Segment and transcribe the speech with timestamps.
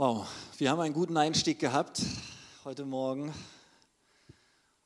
[0.00, 2.00] Wow, wir haben einen guten Einstieg gehabt
[2.64, 3.34] heute Morgen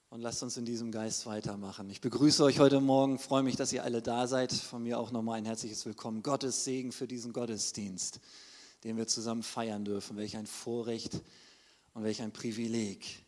[0.09, 1.91] und lasst uns in diesem Geist weitermachen.
[1.91, 4.55] Ich begrüße euch heute Morgen, freue mich, dass ihr alle da seid.
[4.55, 6.23] Von mir auch nochmal ein herzliches Willkommen.
[6.23, 8.21] Gottes Segen für diesen Gottesdienst,
[8.85, 10.17] den wir zusammen feiern dürfen.
[10.17, 11.21] Welch ein Vorrecht
[11.93, 13.23] und welch ein Privileg.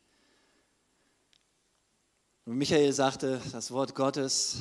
[2.46, 4.57] Und Michael sagte, das Wort Gottes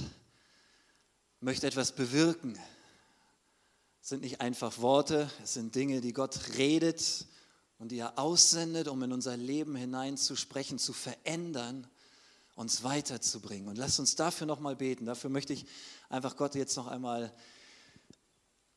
[1.40, 2.60] möchte etwas bewirken
[4.04, 7.26] sind nicht einfach Worte, es sind Dinge, die Gott redet
[7.80, 11.88] und die er aussendet, um in unser Leben hineinzusprechen, zu verändern,
[12.56, 13.70] uns weiterzubringen.
[13.70, 15.06] Und lasst uns dafür nochmal beten.
[15.06, 15.66] Dafür möchte ich
[16.10, 17.34] einfach Gott jetzt noch einmal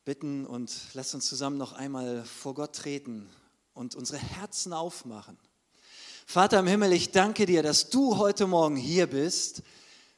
[0.05, 3.29] bitten und lasst uns zusammen noch einmal vor Gott treten
[3.75, 5.37] und unsere Herzen aufmachen.
[6.25, 9.65] Vater im Himmel, ich danke dir, dass du heute Morgen hier bist,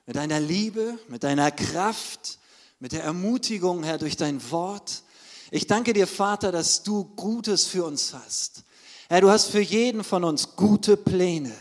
[0.05, 2.38] mit deiner Liebe, mit deiner Kraft,
[2.81, 5.03] mit der Ermutigung, Herr, durch dein Wort.
[5.51, 8.63] Ich danke dir, Vater, dass du Gutes für uns hast.
[9.09, 11.53] Herr, du hast für jeden von uns gute Pläne.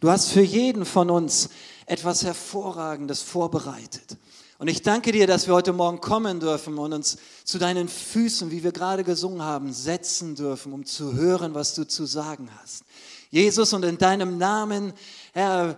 [0.00, 1.48] Du hast für jeden von uns
[1.86, 4.18] etwas Hervorragendes vorbereitet.
[4.58, 8.50] Und ich danke dir, dass wir heute Morgen kommen dürfen und uns zu deinen Füßen,
[8.50, 12.84] wie wir gerade gesungen haben, setzen dürfen, um zu hören, was du zu sagen hast.
[13.30, 14.92] Jesus, und in deinem Namen,
[15.32, 15.76] Herr,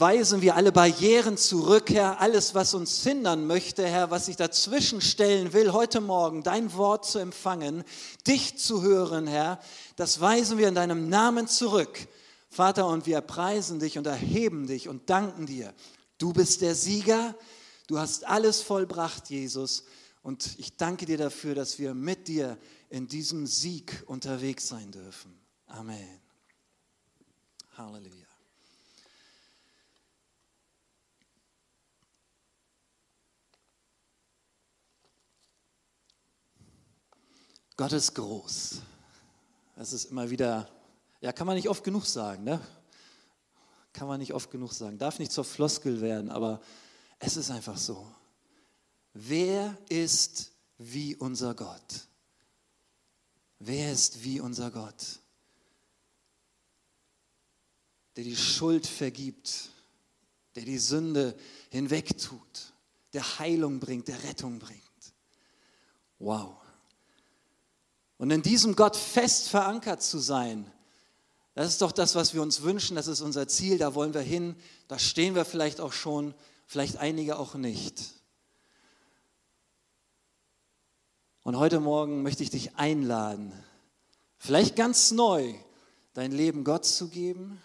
[0.00, 5.00] weisen wir alle Barrieren zurück, Herr, alles, was uns hindern möchte, Herr, was sich dazwischen
[5.00, 7.84] stellen will, heute Morgen dein Wort zu empfangen,
[8.26, 9.60] dich zu hören, Herr,
[9.96, 12.08] das weisen wir in deinem Namen zurück.
[12.48, 15.74] Vater, und wir preisen dich und erheben dich und danken dir.
[16.18, 17.34] Du bist der Sieger,
[17.86, 19.84] du hast alles vollbracht, Jesus,
[20.22, 22.58] und ich danke dir dafür, dass wir mit dir
[22.90, 25.34] in diesem Sieg unterwegs sein dürfen.
[25.66, 26.20] Amen.
[27.76, 28.21] Halleluja.
[37.82, 38.80] Gott ist groß.
[39.74, 40.70] Das ist immer wieder,
[41.20, 42.64] ja, kann man nicht oft genug sagen, ne?
[43.92, 44.98] Kann man nicht oft genug sagen.
[44.98, 46.60] Darf nicht zur Floskel werden, aber
[47.18, 48.06] es ist einfach so.
[49.14, 52.06] Wer ist wie unser Gott?
[53.58, 55.18] Wer ist wie unser Gott?
[58.14, 59.70] Der die Schuld vergibt,
[60.54, 61.36] der die Sünde
[61.70, 62.74] hinwegtut,
[63.12, 64.82] der Heilung bringt, der Rettung bringt.
[66.20, 66.61] Wow.
[68.22, 70.70] Und in diesem Gott fest verankert zu sein,
[71.54, 74.20] das ist doch das, was wir uns wünschen, das ist unser Ziel, da wollen wir
[74.20, 74.54] hin,
[74.86, 76.32] da stehen wir vielleicht auch schon,
[76.68, 78.00] vielleicht einige auch nicht.
[81.42, 83.52] Und heute Morgen möchte ich dich einladen,
[84.38, 85.52] vielleicht ganz neu
[86.14, 87.60] dein Leben Gott zu geben,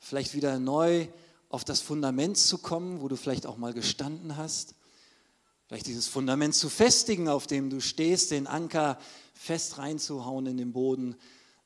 [0.00, 1.06] vielleicht wieder neu
[1.48, 4.74] auf das Fundament zu kommen, wo du vielleicht auch mal gestanden hast,
[5.68, 8.98] vielleicht dieses Fundament zu festigen, auf dem du stehst, den Anker
[9.38, 11.14] fest reinzuhauen in den Boden,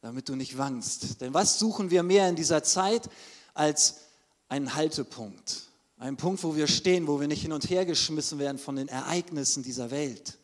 [0.03, 1.21] damit du nicht wankst.
[1.21, 3.09] Denn was suchen wir mehr in dieser Zeit
[3.55, 4.01] als
[4.49, 5.63] einen Haltepunkt?
[5.97, 8.89] Einen Punkt, wo wir stehen, wo wir nicht hin und her geschmissen werden von den
[8.89, 10.39] Ereignissen dieser Welt,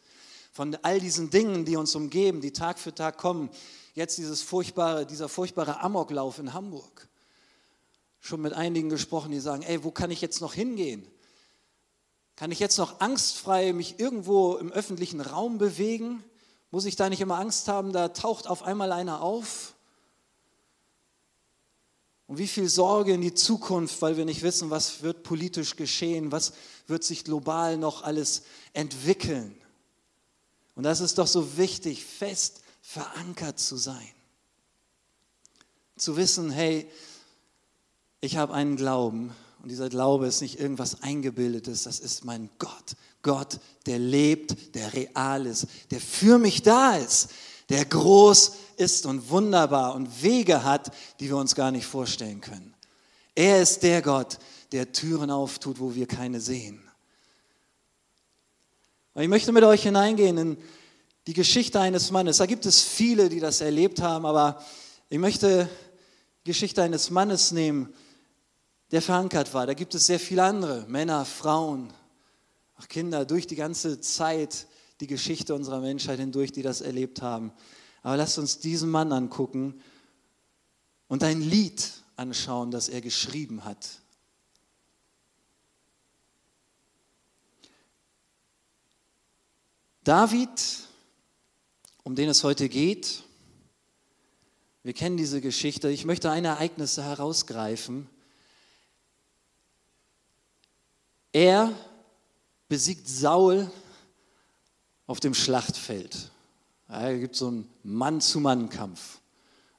[0.53, 3.51] von all diesen Dingen, die uns umgeben, die Tag für Tag kommen.
[3.95, 7.09] Jetzt dieses furchtbare, dieser furchtbare Amoklauf in Hamburg.
[8.21, 11.07] Schon mit einigen gesprochen, die sagen, ey, wo kann ich jetzt noch hingehen?
[12.37, 16.23] Kann ich jetzt noch angstfrei mich irgendwo im öffentlichen Raum bewegen?
[16.71, 19.75] Muss ich da nicht immer Angst haben, da taucht auf einmal einer auf?
[22.27, 26.31] Und wie viel Sorge in die Zukunft, weil wir nicht wissen, was wird politisch geschehen,
[26.31, 26.53] was
[26.87, 28.43] wird sich global noch alles
[28.75, 29.59] entwickeln.
[30.75, 34.09] Und das ist doch so wichtig, fest verankert zu sein.
[35.97, 36.91] Zu wissen, hey,
[38.21, 42.95] ich habe einen Glauben und dieser Glaube ist nicht irgendwas Eingebildetes, das ist mein Gott.
[43.23, 47.31] Gott, der lebt, der real ist, der für mich da ist,
[47.69, 52.75] der groß ist und wunderbar und Wege hat, die wir uns gar nicht vorstellen können.
[53.35, 54.39] Er ist der Gott,
[54.73, 56.83] der Türen auftut, wo wir keine sehen.
[59.15, 60.59] Und ich möchte mit euch hineingehen in
[61.27, 62.39] die Geschichte eines Mannes.
[62.39, 64.65] Da gibt es viele, die das erlebt haben, aber
[65.11, 65.69] ich möchte
[66.45, 67.93] die Geschichte eines Mannes nehmen,
[68.91, 69.67] der verankert war.
[69.67, 71.93] Da gibt es sehr viele andere, Männer, Frauen,
[72.79, 74.67] auch Kinder, durch die ganze Zeit,
[75.01, 77.53] die Geschichte unserer Menschheit hindurch, die das erlebt haben.
[78.03, 79.81] Aber lasst uns diesen Mann angucken
[81.09, 84.01] und ein Lied anschauen, das er geschrieben hat.
[90.05, 90.49] David,
[92.03, 93.25] um den es heute geht,
[94.83, 95.91] wir kennen diese Geschichte.
[95.91, 98.09] Ich möchte ein Ereignis herausgreifen.
[101.33, 101.73] Er
[102.69, 103.71] besiegt Saul
[105.07, 106.31] auf dem Schlachtfeld.
[106.89, 109.21] Es gibt so einen Mann-zu-Mann-Kampf.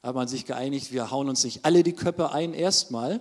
[0.02, 3.20] Da hat man sich geeinigt, wir hauen uns nicht alle die Köpfe ein erstmal,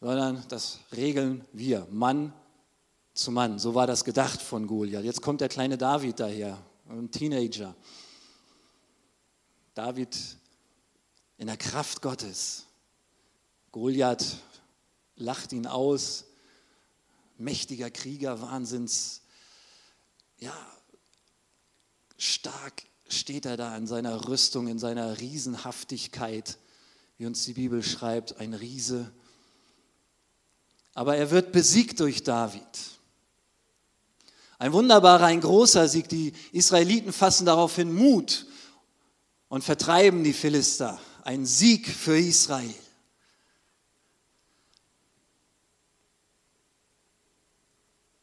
[0.00, 2.32] sondern das regeln wir, Mann
[3.14, 3.58] zu Mann.
[3.58, 5.04] So war das gedacht von Goliath.
[5.04, 6.58] Jetzt kommt der kleine David daher,
[6.88, 7.74] ein Teenager.
[9.74, 10.16] David
[11.38, 12.66] in der Kraft Gottes.
[13.72, 14.36] Goliath
[15.16, 16.24] lacht ihn aus,
[17.40, 19.22] mächtiger Krieger, Wahnsinns,
[20.38, 20.54] ja,
[22.16, 26.58] stark steht er da in seiner Rüstung, in seiner Riesenhaftigkeit,
[27.18, 29.12] wie uns die Bibel schreibt, ein Riese.
[30.94, 32.62] Aber er wird besiegt durch David.
[34.58, 36.08] Ein wunderbarer, ein großer Sieg.
[36.08, 38.46] Die Israeliten fassen daraufhin Mut
[39.48, 41.00] und vertreiben die Philister.
[41.24, 42.74] Ein Sieg für Israel.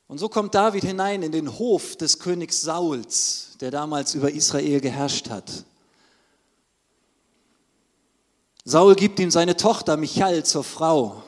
[0.07, 4.79] Und so kommt David hinein in den Hof des Königs Sauls, der damals über Israel
[4.79, 5.65] geherrscht hat.
[8.63, 11.23] Saul gibt ihm seine Tochter Michal zur Frau.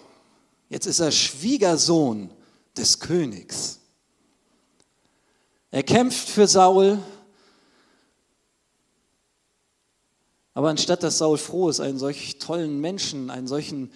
[0.70, 2.30] Jetzt ist er Schwiegersohn
[2.76, 3.80] des Königs.
[5.72, 7.00] Er kämpft für Saul,
[10.54, 13.92] aber anstatt dass Saul froh ist, einen solch tollen Menschen, einen solchen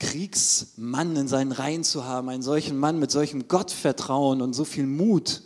[0.00, 4.86] Kriegsmann in seinen Reihen zu haben, einen solchen Mann mit solchem Gottvertrauen und so viel
[4.86, 5.42] Mut,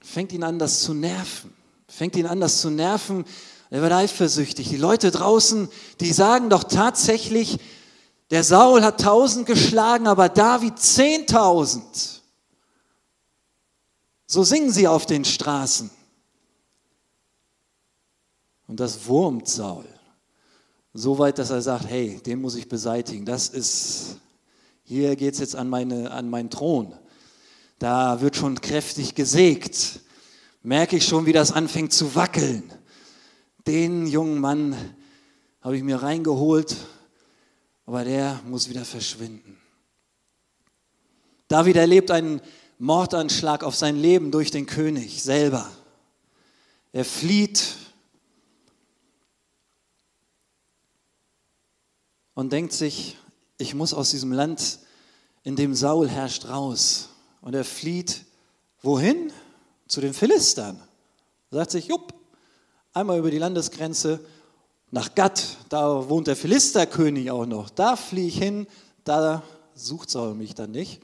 [0.00, 1.52] fängt ihn an, das zu nerven.
[1.86, 3.24] Fängt ihn an, das zu nerven.
[3.70, 4.68] Er wird eifersüchtig.
[4.68, 5.68] Die Leute draußen,
[6.00, 7.58] die sagen doch tatsächlich,
[8.30, 12.22] der Saul hat tausend geschlagen, aber David zehntausend.
[14.26, 15.90] So singen sie auf den Straßen.
[18.66, 19.91] Und das wurmt Saul.
[20.94, 23.24] So weit, dass er sagt, hey, den muss ich beseitigen.
[23.24, 24.18] Das ist,
[24.84, 26.94] hier geht es jetzt an, meine, an meinen Thron.
[27.78, 30.00] Da wird schon kräftig gesägt.
[30.62, 32.70] Merke ich schon, wie das anfängt zu wackeln.
[33.66, 34.76] Den jungen Mann
[35.62, 36.76] habe ich mir reingeholt,
[37.86, 39.58] aber der muss wieder verschwinden.
[41.48, 42.40] David erlebt einen
[42.78, 45.70] Mordanschlag auf sein Leben durch den König selber.
[46.92, 47.76] Er flieht
[52.34, 53.16] und denkt sich,
[53.58, 54.78] ich muss aus diesem Land,
[55.44, 57.08] in dem Saul herrscht, raus.
[57.40, 58.24] Und er flieht
[58.80, 59.32] wohin?
[59.88, 60.80] Zu den Philistern.
[61.50, 62.14] Er sagt sich, jupp,
[62.94, 64.20] einmal über die Landesgrenze
[64.90, 67.70] nach Gad, da wohnt der Philisterkönig auch noch.
[67.70, 68.66] Da fliehe ich hin,
[69.04, 69.42] da
[69.74, 71.00] sucht Saul mich dann nicht.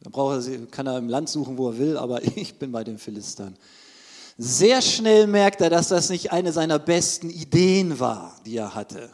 [0.00, 2.84] Da braucht er, kann er im Land suchen, wo er will, aber ich bin bei
[2.84, 3.56] den Philistern.
[4.38, 9.10] Sehr schnell merkt er, dass das nicht eine seiner besten Ideen war, die er hatte.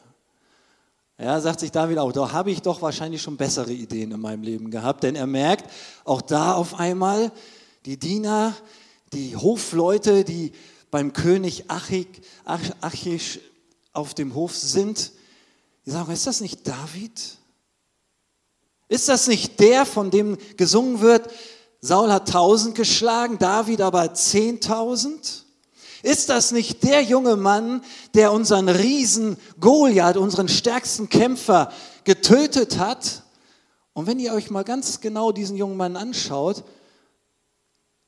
[1.19, 4.43] Ja, sagt sich David auch, da habe ich doch wahrscheinlich schon bessere Ideen in meinem
[4.43, 5.71] Leben gehabt, denn er merkt
[6.05, 7.31] auch da auf einmal,
[7.85, 8.55] die Diener,
[9.13, 10.53] die Hofleute, die
[10.91, 13.41] beim König Achish
[13.93, 15.13] auf dem Hof sind,
[15.85, 17.39] die sagen, ist das nicht David?
[18.89, 21.31] Ist das nicht der, von dem gesungen wird,
[21.81, 25.45] Saul hat tausend geschlagen, David aber zehntausend?
[26.03, 27.83] Ist das nicht der junge Mann,
[28.15, 31.73] der unseren Riesen Goliath, unseren stärksten Kämpfer,
[32.05, 33.23] getötet hat?
[33.93, 36.65] Und wenn ihr euch mal ganz genau diesen jungen Mann anschaut,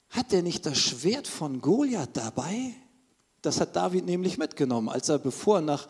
[0.09, 2.75] hat er nicht das Schwert von Goliath dabei?
[3.43, 5.87] Das hat David nämlich mitgenommen, als er, bevor nach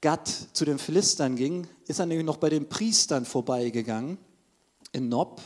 [0.00, 4.18] Gad zu den Philistern ging, ist er nämlich noch bei den Priestern vorbeigegangen
[4.92, 5.40] in Nob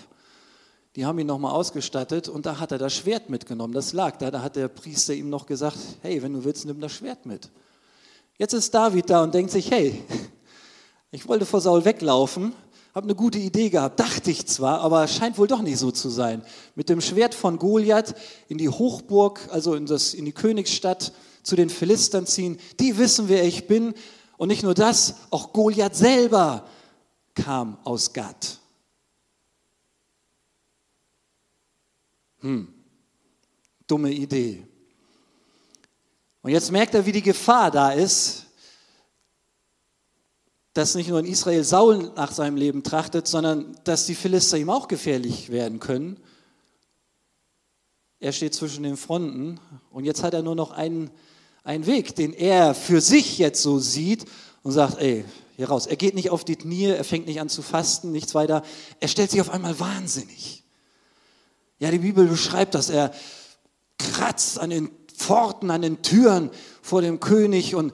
[0.96, 3.74] die haben ihn nochmal ausgestattet und da hat er das Schwert mitgenommen.
[3.74, 4.30] Das lag da.
[4.30, 7.50] Da hat der Priester ihm noch gesagt, hey, wenn du willst, nimm das Schwert mit.
[8.38, 10.02] Jetzt ist David da und denkt sich, hey,
[11.10, 12.54] ich wollte vor Saul weglaufen,
[12.94, 16.08] habe eine gute Idee gehabt, dachte ich zwar, aber scheint wohl doch nicht so zu
[16.08, 16.42] sein.
[16.74, 18.14] Mit dem Schwert von Goliath
[18.48, 21.12] in die Hochburg, also in, das, in die Königsstadt
[21.42, 23.92] zu den Philistern ziehen, die wissen, wer ich bin.
[24.38, 26.64] Und nicht nur das, auch Goliath selber
[27.34, 28.60] kam aus Gad.
[32.40, 32.68] Hm,
[33.86, 34.66] dumme Idee.
[36.42, 38.46] Und jetzt merkt er, wie die Gefahr da ist,
[40.74, 44.68] dass nicht nur in Israel Saul nach seinem Leben trachtet, sondern dass die Philister ihm
[44.68, 46.20] auch gefährlich werden können.
[48.20, 49.58] Er steht zwischen den Fronten
[49.90, 51.10] und jetzt hat er nur noch einen,
[51.64, 54.26] einen Weg, den er für sich jetzt so sieht
[54.62, 55.24] und sagt, ey,
[55.56, 55.86] hier raus.
[55.86, 58.62] Er geht nicht auf die Knie, er fängt nicht an zu fasten, nichts weiter.
[59.00, 60.65] Er stellt sich auf einmal wahnsinnig.
[61.78, 62.88] Ja, die Bibel beschreibt das.
[62.88, 63.12] Er
[63.98, 66.50] kratzt an den Pforten, an den Türen
[66.82, 67.92] vor dem König und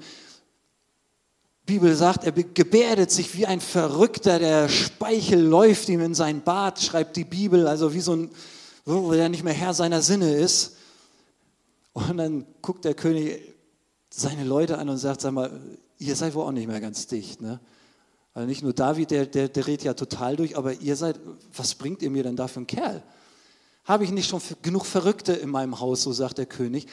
[1.62, 6.42] die Bibel sagt, er gebärdet sich wie ein Verrückter, der Speichel läuft ihm in sein
[6.42, 8.30] Bart, schreibt die Bibel, also wie so ein,
[8.84, 10.76] wo er nicht mehr Herr seiner Sinne ist.
[11.92, 13.54] Und dann guckt der König
[14.10, 15.50] seine Leute an und sagt, sag mal,
[15.98, 17.40] ihr seid wohl auch nicht mehr ganz dicht.
[17.40, 17.60] Ne?
[18.34, 21.20] Also nicht nur David, der, der, der redet ja total durch, aber ihr seid,
[21.54, 23.02] was bringt ihr mir denn da für einen Kerl?
[23.84, 26.86] Habe ich nicht schon genug Verrückte in meinem Haus, so sagt der König.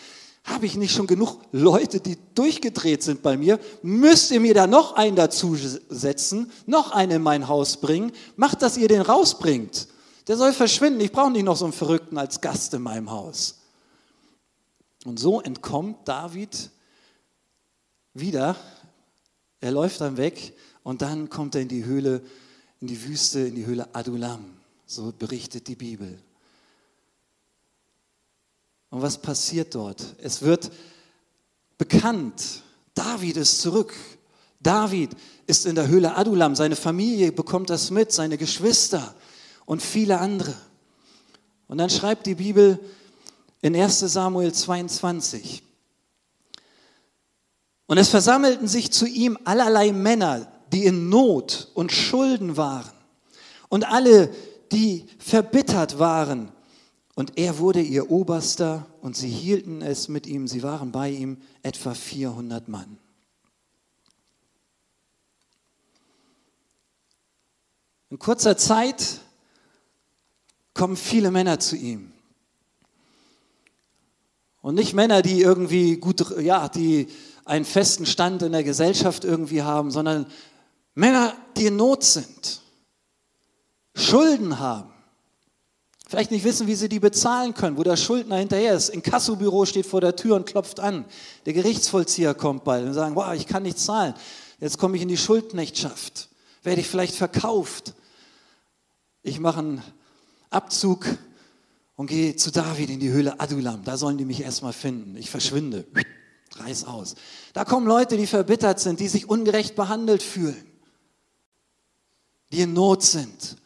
[0.43, 3.59] Habe ich nicht schon genug Leute, die durchgedreht sind bei mir?
[3.83, 5.55] Müsst ihr mir da noch einen dazu
[5.89, 8.11] setzen, noch einen in mein Haus bringen?
[8.35, 9.87] Macht, dass ihr den rausbringt.
[10.27, 11.01] Der soll verschwinden.
[11.01, 13.59] Ich brauche nicht noch so einen Verrückten als Gast in meinem Haus.
[15.05, 16.71] Und so entkommt David
[18.13, 18.55] wieder.
[19.61, 20.53] Er läuft dann weg
[20.83, 22.21] und dann kommt er in die Höhle,
[22.79, 24.45] in die Wüste, in die Höhle Adulam.
[24.85, 26.19] So berichtet die Bibel.
[28.89, 30.15] Und was passiert dort?
[30.17, 30.71] Es wird
[31.77, 33.93] bekannt, David ist zurück.
[34.59, 35.11] David
[35.47, 36.55] ist in der Höhle Adulam.
[36.55, 39.15] Seine Familie bekommt das mit, seine Geschwister
[39.65, 40.53] und viele andere.
[41.67, 42.79] Und dann schreibt die Bibel
[43.61, 45.63] in 1 Samuel 22.
[47.85, 52.91] Und es versammelten sich zu ihm allerlei Männer, die in Not und Schulden waren.
[53.69, 54.33] Und alle,
[54.71, 56.51] die verbittert waren
[57.19, 61.35] und er wurde ihr Oberster und sie hielten es mit ihm, sie waren bei ihm
[61.63, 62.97] etwa 400 Mann.
[68.09, 69.19] In kurzer Zeit
[70.73, 72.13] kommen viele Männer zu ihm.
[74.61, 77.09] Und nicht Männer, die irgendwie gut, ja, die
[77.43, 80.25] einen festen Stand in der Gesellschaft irgendwie haben, sondern
[80.95, 82.61] Männer, die in Not sind,
[83.93, 84.93] Schulden haben
[86.09, 88.91] Vielleicht nicht wissen, wie sie die bezahlen können, wo der Schuldner hinterher ist.
[88.91, 91.05] Ein Kassobüro steht vor der Tür und klopft an.
[91.45, 94.15] Der Gerichtsvollzieher kommt bald und sagt, wow, ich kann nicht zahlen.
[94.59, 96.29] Jetzt komme ich in die Schuldknechtschaft.
[96.63, 97.93] Werde ich vielleicht verkauft.
[99.21, 99.83] Ich mache einen
[100.49, 101.05] Abzug
[101.95, 103.83] und gehe zu David in die Höhle Adulam.
[103.83, 105.15] Da sollen die mich erstmal finden.
[105.15, 105.85] Ich verschwinde.
[106.55, 107.13] Reiß aus.
[107.53, 110.65] Da kommen Leute, die verbittert sind, die sich ungerecht behandelt fühlen,
[112.51, 113.59] die in Not sind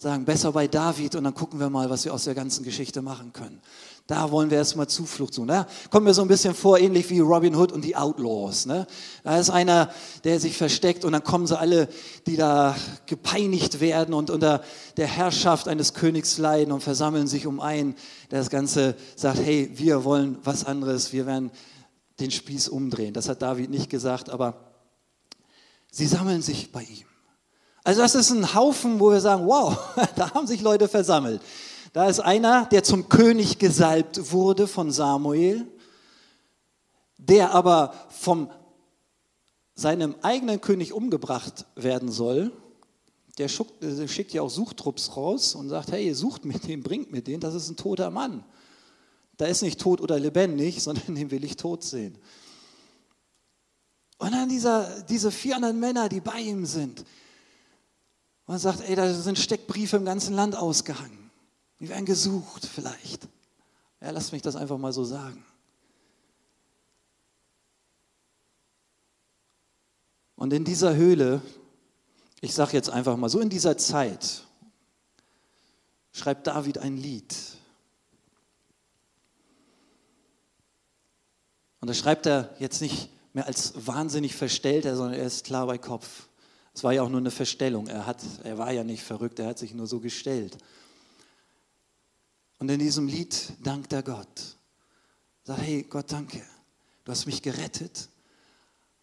[0.00, 3.02] sagen, besser bei David und dann gucken wir mal, was wir aus der ganzen Geschichte
[3.02, 3.60] machen können.
[4.06, 5.48] Da wollen wir erstmal Zuflucht suchen.
[5.48, 8.64] Da kommen wir so ein bisschen vor, ähnlich wie Robin Hood und die Outlaws.
[8.64, 8.86] Ne?
[9.24, 9.90] Da ist einer,
[10.24, 11.86] der sich versteckt und dann kommen sie alle,
[12.26, 14.62] die da gepeinigt werden und unter
[14.96, 17.94] der Herrschaft eines Königs leiden und versammeln sich um einen,
[18.30, 21.50] der das Ganze sagt, hey, wir wollen was anderes, wir werden
[22.20, 23.12] den Spieß umdrehen.
[23.12, 24.72] Das hat David nicht gesagt, aber
[25.90, 27.09] sie sammeln sich bei ihm.
[27.82, 29.76] Also das ist ein Haufen, wo wir sagen, wow,
[30.16, 31.40] da haben sich Leute versammelt.
[31.92, 35.66] Da ist einer, der zum König gesalbt wurde von Samuel,
[37.16, 38.50] der aber von
[39.74, 42.52] seinem eigenen König umgebracht werden soll.
[43.38, 47.40] Der schickt ja auch Suchtrupps raus und sagt, hey, sucht mit dem, bringt mit dem,
[47.40, 48.44] das ist ein toter Mann.
[49.36, 52.18] Da ist nicht tot oder lebendig, sondern den will ich tot sehen.
[54.18, 57.04] Und dann dieser, diese 400 Männer, die bei ihm sind,
[58.50, 61.30] man sagt, ey, da sind Steckbriefe im ganzen Land ausgehangen.
[61.78, 63.28] Die werden gesucht vielleicht.
[64.00, 65.44] Ja, lasst mich das einfach mal so sagen.
[70.34, 71.42] Und in dieser Höhle,
[72.40, 74.44] ich sage jetzt einfach mal so, in dieser Zeit
[76.10, 77.36] schreibt David ein Lied.
[81.78, 85.78] Und da schreibt er jetzt nicht mehr als wahnsinnig verstellter, sondern er ist klar bei
[85.78, 86.26] Kopf.
[86.74, 87.88] Es war ja auch nur eine Verstellung.
[87.88, 90.56] Er, hat, er war ja nicht verrückt, er hat sich nur so gestellt.
[92.58, 94.56] Und in diesem Lied dankt er Gott.
[95.44, 96.42] Sagt, hey Gott, danke.
[97.04, 98.08] Du hast mich gerettet.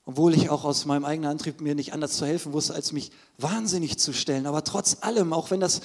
[0.05, 3.11] Obwohl ich auch aus meinem eigenen Antrieb mir nicht anders zu helfen wusste, als mich
[3.37, 4.45] wahnsinnig zu stellen.
[4.45, 5.81] Aber trotz allem, auch wenn das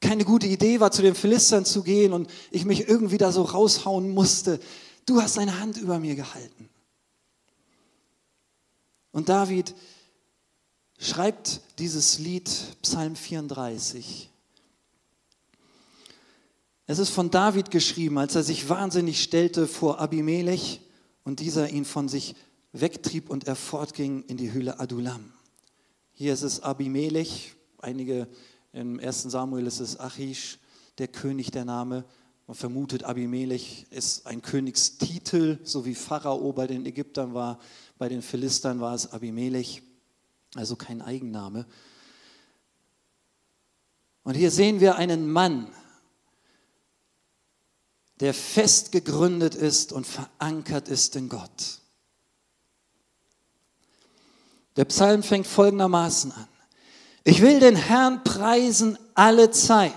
[0.00, 3.42] keine gute Idee war, zu den Philistern zu gehen und ich mich irgendwie da so
[3.42, 4.58] raushauen musste,
[5.06, 6.68] du hast deine Hand über mir gehalten.
[9.12, 9.74] Und David
[10.98, 12.50] schreibt dieses Lied
[12.82, 14.30] Psalm 34.
[16.86, 20.80] Es ist von David geschrieben, als er sich wahnsinnig stellte vor Abimelech
[21.24, 22.34] und dieser ihn von sich
[22.72, 25.32] wegtrieb und er fortging in die Höhle Adulam.
[26.12, 28.28] Hier ist es Abimelech, einige
[28.72, 29.22] im 1.
[29.22, 30.58] Samuel ist es Achish,
[30.98, 32.04] der König der Name.
[32.46, 37.58] Man vermutet, Abimelech ist ein Königstitel, so wie Pharao bei den Ägyptern war.
[37.96, 39.82] Bei den Philistern war es Abimelech
[40.54, 41.66] also kein Eigenname.
[44.22, 45.72] Und hier sehen wir einen Mann,
[48.20, 51.80] der fest gegründet ist und verankert ist in Gott.
[54.76, 56.48] Der Psalm fängt folgendermaßen an.
[57.24, 59.92] Ich will den Herrn preisen alle Zeit.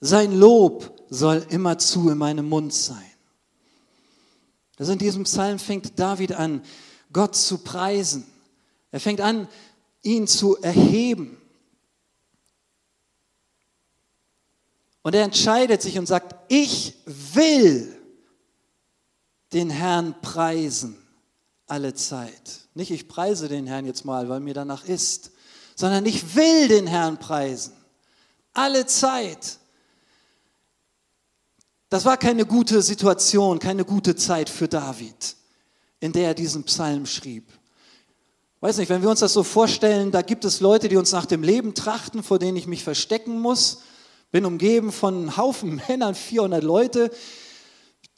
[0.00, 3.04] Sein Lob soll immerzu in meinem Mund sein.
[4.78, 6.62] Also in diesem Psalm fängt David an,
[7.12, 8.24] Gott zu preisen.
[8.90, 9.48] Er fängt an,
[10.02, 11.40] ihn zu erheben.
[15.02, 17.96] Und er entscheidet sich und sagt, ich will
[19.52, 20.96] den Herrn preisen
[21.66, 22.68] alle Zeit.
[22.74, 25.30] Nicht ich preise den Herrn jetzt mal, weil mir danach ist,
[25.74, 27.72] sondern ich will den Herrn preisen.
[28.52, 29.58] Alle Zeit.
[31.88, 35.36] Das war keine gute Situation, keine gute Zeit für David,
[36.00, 37.57] in der er diesen Psalm schrieb.
[38.60, 41.26] Weiß nicht, wenn wir uns das so vorstellen, da gibt es Leute, die uns nach
[41.26, 43.82] dem Leben trachten, vor denen ich mich verstecken muss.
[44.32, 47.10] Bin umgeben von einem Haufen Männern, 400 Leute,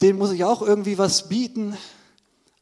[0.01, 1.77] denen muss ich auch irgendwie was bieten.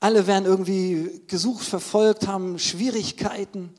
[0.02, 3.74] Alle werden irgendwie gesucht, verfolgt, haben Schwierigkeiten.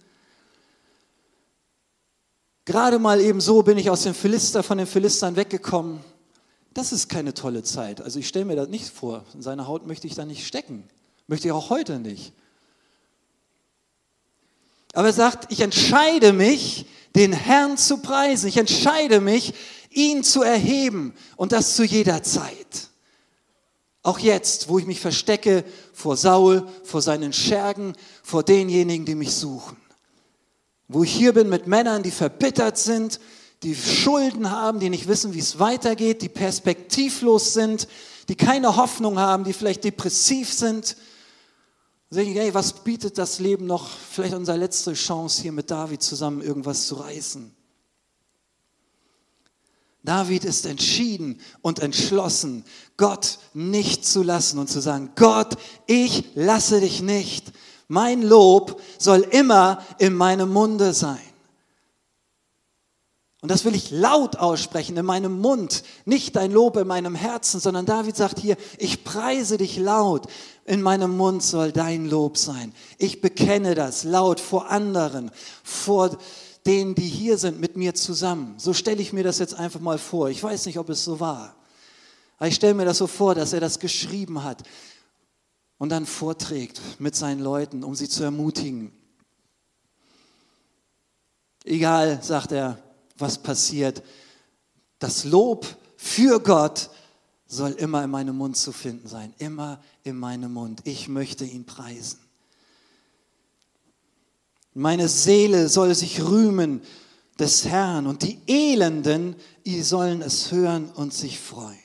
[2.64, 6.00] Gerade mal eben so bin ich aus dem Philister, von den Philistern weggekommen.
[6.72, 8.00] Das ist keine tolle Zeit.
[8.00, 9.24] Also ich stelle mir das nicht vor.
[9.34, 10.88] In seiner Haut möchte ich da nicht stecken.
[11.26, 12.32] Möchte ich auch heute nicht.
[14.92, 18.48] Aber er sagt, ich entscheide mich, den Herrn zu preisen.
[18.48, 19.54] Ich entscheide mich,
[19.90, 22.88] ihn zu erheben und das zu jeder Zeit.
[24.02, 29.34] Auch jetzt, wo ich mich verstecke vor Saul, vor seinen Schergen, vor denjenigen, die mich
[29.34, 29.76] suchen.
[30.88, 33.20] Wo ich hier bin mit Männern, die verbittert sind,
[33.62, 37.88] die Schulden haben, die nicht wissen, wie es weitergeht, die perspektivlos sind,
[38.28, 40.96] die keine Hoffnung haben, die vielleicht depressiv sind.
[42.12, 43.88] Sag ich, hey, was bietet das Leben noch?
[43.88, 47.54] Vielleicht unsere letzte Chance, hier mit David zusammen irgendwas zu reißen.
[50.02, 52.64] David ist entschieden und entschlossen,
[52.96, 57.52] Gott nicht zu lassen und zu sagen, Gott, ich lasse dich nicht.
[57.86, 61.20] Mein Lob soll immer in meinem Munde sein.
[63.42, 67.58] Und das will ich laut aussprechen in meinem Mund, nicht dein Lob in meinem Herzen,
[67.58, 70.26] sondern David sagt hier, ich preise dich laut,
[70.66, 72.74] in meinem Mund soll dein Lob sein.
[72.98, 75.30] Ich bekenne das laut vor anderen,
[75.64, 76.18] vor
[76.66, 78.54] denen, die hier sind mit mir zusammen.
[78.58, 80.28] So stelle ich mir das jetzt einfach mal vor.
[80.28, 81.56] Ich weiß nicht, ob es so war.
[82.36, 84.62] Aber ich stelle mir das so vor, dass er das geschrieben hat
[85.78, 88.92] und dann vorträgt mit seinen Leuten, um sie zu ermutigen.
[91.64, 92.78] Egal, sagt er,
[93.20, 94.02] was passiert,
[94.98, 96.90] das Lob für Gott
[97.46, 100.80] soll immer in meinem Mund zu finden sein, immer in meinem Mund.
[100.84, 102.20] Ich möchte ihn preisen.
[104.72, 106.80] Meine Seele soll sich rühmen
[107.38, 109.34] des Herrn und die Elenden,
[109.66, 111.76] die sollen es hören und sich freuen.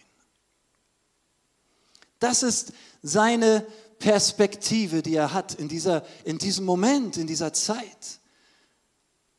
[2.20, 3.66] Das ist seine
[4.00, 8.20] Perspektive, die er hat in, dieser, in diesem Moment, in dieser Zeit.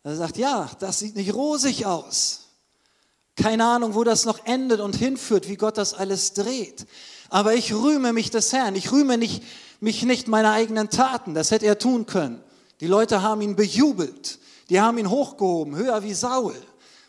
[0.07, 2.43] Er sagt, ja, das sieht nicht rosig aus.
[3.35, 6.87] Keine Ahnung, wo das noch endet und hinführt, wie Gott das alles dreht.
[7.29, 8.77] Aber ich rühme mich des Herrn.
[8.77, 9.43] Ich rühme nicht,
[9.81, 11.35] mich nicht meiner eigenen Taten.
[11.35, 12.41] Das hätte er tun können.
[12.79, 14.39] Die Leute haben ihn bejubelt.
[14.71, 16.55] Die haben ihn hochgehoben, höher wie Saul,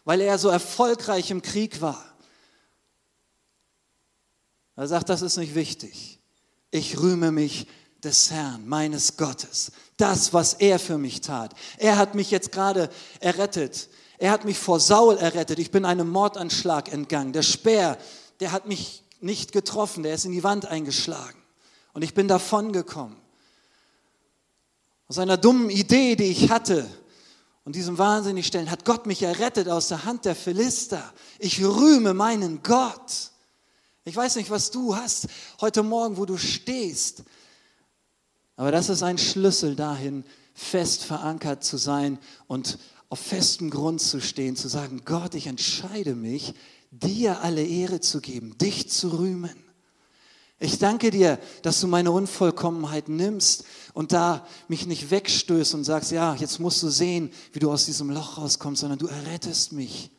[0.03, 2.03] weil er so erfolgreich im Krieg war.
[4.75, 6.19] Er sagt, das ist nicht wichtig.
[6.71, 7.67] Ich rühme mich
[8.07, 9.71] des Herrn, meines Gottes.
[9.97, 11.53] Das, was er für mich tat.
[11.77, 12.89] Er hat mich jetzt gerade
[13.19, 13.89] errettet.
[14.17, 15.59] Er hat mich vor Saul errettet.
[15.59, 17.33] Ich bin einem Mordanschlag entgangen.
[17.33, 17.97] Der Speer,
[18.39, 20.03] der hat mich nicht getroffen.
[20.03, 21.37] Der ist in die Wand eingeschlagen.
[21.93, 23.17] Und ich bin davon gekommen.
[25.09, 26.89] Aus einer dummen Idee, die ich hatte
[27.65, 31.13] und diesem wahnsinnig Stellen, hat Gott mich errettet aus der Hand der Philister.
[31.39, 33.31] Ich rühme meinen Gott.
[34.05, 35.27] Ich weiß nicht, was du hast
[35.59, 37.23] heute Morgen, wo du stehst.
[38.57, 44.19] Aber das ist ein Schlüssel dahin, fest verankert zu sein und auf festem Grund zu
[44.19, 46.53] stehen, zu sagen, Gott, ich entscheide mich,
[46.91, 49.55] dir alle Ehre zu geben, dich zu rühmen.
[50.59, 56.11] Ich danke dir, dass du meine Unvollkommenheit nimmst und da mich nicht wegstößt und sagst,
[56.11, 60.09] ja, jetzt musst du sehen, wie du aus diesem Loch rauskommst, sondern du errettest mich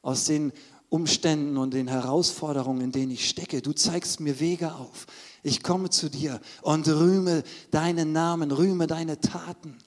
[0.00, 0.52] aus den
[0.88, 3.60] Umständen und den Herausforderungen, in denen ich stecke.
[3.60, 5.06] Du zeigst mir Wege auf.
[5.46, 9.78] Ich komme zu dir und rühme deinen Namen, rühme deine Taten.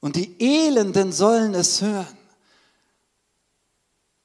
[0.00, 2.06] Und die Elenden sollen es hören.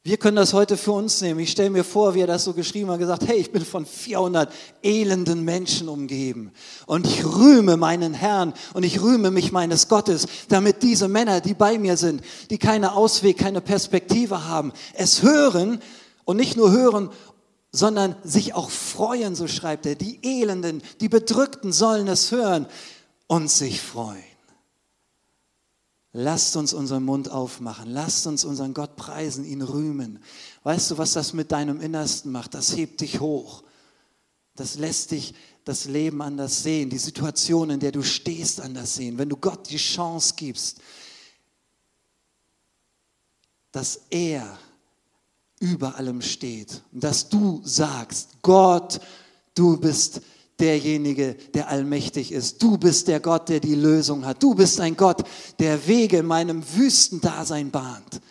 [0.03, 1.41] Wir können das heute für uns nehmen.
[1.41, 3.85] Ich stelle mir vor, wie er das so geschrieben hat, gesagt, hey, ich bin von
[3.85, 6.53] 400 elenden Menschen umgeben
[6.85, 11.53] und ich rühme meinen Herrn und ich rühme mich meines Gottes, damit diese Männer, die
[11.53, 15.81] bei mir sind, die keine Ausweg, keine Perspektive haben, es hören
[16.23, 17.09] und nicht nur hören,
[17.71, 19.95] sondern sich auch freuen, so schreibt er.
[19.95, 22.67] Die Elenden, die Bedrückten sollen es hören
[23.27, 24.23] und sich freuen.
[26.13, 27.89] Lasst uns unseren Mund aufmachen.
[27.89, 30.19] Lasst uns unseren Gott preisen, ihn rühmen.
[30.63, 32.53] Weißt du, was das mit deinem Innersten macht?
[32.53, 33.63] Das hebt dich hoch.
[34.55, 39.17] Das lässt dich das Leben anders sehen, die Situation, in der du stehst, anders sehen.
[39.17, 40.81] Wenn du Gott die Chance gibst,
[43.71, 44.57] dass er
[45.61, 48.99] über allem steht und dass du sagst, Gott,
[49.53, 50.21] du bist
[50.59, 52.61] derjenige, der allmächtig ist.
[52.61, 54.41] Du bist der Gott, der die Lösung hat.
[54.41, 55.23] Du bist ein Gott,
[55.59, 58.21] der Wege in meinem Wüstendasein bahnt.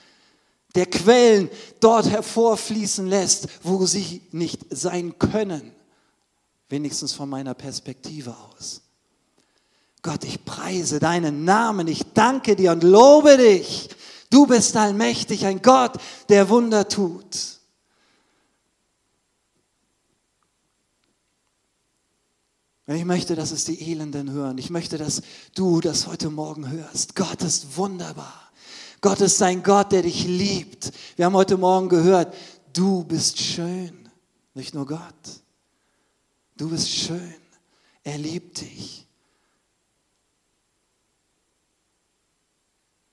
[0.75, 1.49] Der Quellen
[1.81, 5.73] dort hervorfließen lässt, wo sie nicht sein können.
[6.69, 8.83] Wenigstens von meiner Perspektive aus.
[10.03, 11.87] Gott, ich preise deinen Namen.
[11.87, 13.88] Ich danke dir und lobe dich.
[14.31, 17.61] Du bist allmächtig, ein Gott, der Wunder tut.
[22.87, 24.59] Ich möchte, dass es die Elenden hören.
[24.59, 25.23] Ich möchte, dass
[25.55, 27.14] du das heute Morgen hörst.
[27.14, 28.51] Gott ist wunderbar.
[29.01, 30.93] Gott ist ein Gott, der dich liebt.
[31.16, 32.35] Wir haben heute Morgen gehört,
[32.73, 34.09] du bist schön.
[34.55, 35.01] Nicht nur Gott.
[36.57, 37.35] Du bist schön.
[38.03, 39.07] Er liebt dich.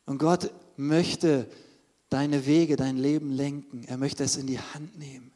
[0.06, 1.49] Und Gott möchte
[2.09, 3.83] deine Wege, dein Leben lenken.
[3.85, 5.31] Er möchte es in die Hand nehmen.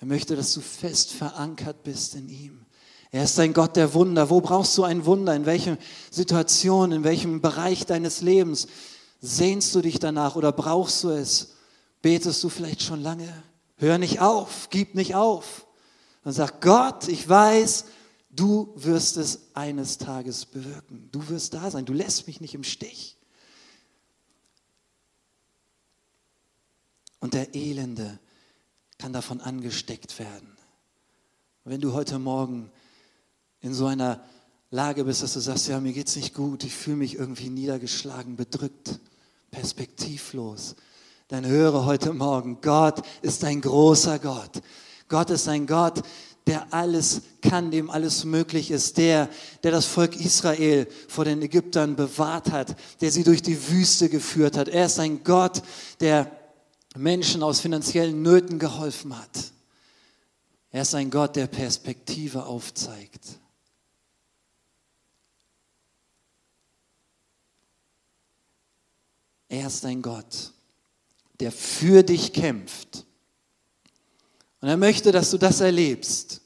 [0.00, 2.66] Er möchte, dass du fest verankert bist in ihm.
[3.10, 4.30] Er ist ein Gott der Wunder.
[4.30, 5.34] Wo brauchst du ein Wunder?
[5.34, 5.78] In welcher
[6.10, 8.68] Situation, in welchem Bereich deines Lebens
[9.20, 11.54] sehnst du dich danach oder brauchst du es?
[12.02, 13.28] Betest du vielleicht schon lange?
[13.76, 15.66] Hör nicht auf, gib nicht auf.
[16.22, 17.86] Und sag, Gott, ich weiß,
[18.30, 21.08] du wirst es eines Tages bewirken.
[21.10, 21.86] Du wirst da sein.
[21.86, 23.17] Du lässt mich nicht im Stich.
[27.20, 28.18] Und der Elende
[28.98, 30.56] kann davon angesteckt werden.
[31.64, 32.70] Wenn du heute Morgen
[33.60, 34.24] in so einer
[34.70, 38.36] Lage bist, dass du sagst, ja, mir geht's nicht gut, ich fühle mich irgendwie niedergeschlagen,
[38.36, 39.00] bedrückt,
[39.50, 40.76] perspektivlos,
[41.28, 44.62] dann höre heute Morgen, Gott ist ein großer Gott.
[45.08, 46.02] Gott ist ein Gott,
[46.46, 49.28] der alles kann, dem alles möglich ist, der,
[49.62, 54.56] der das Volk Israel vor den Ägyptern bewahrt hat, der sie durch die Wüste geführt
[54.56, 54.68] hat.
[54.68, 55.62] Er ist ein Gott,
[56.00, 56.30] der
[56.98, 59.52] Menschen aus finanziellen Nöten geholfen hat.
[60.70, 63.20] Er ist ein Gott, der Perspektive aufzeigt.
[69.48, 70.52] Er ist ein Gott,
[71.40, 73.06] der für dich kämpft.
[74.60, 76.42] Und er möchte, dass du das erlebst.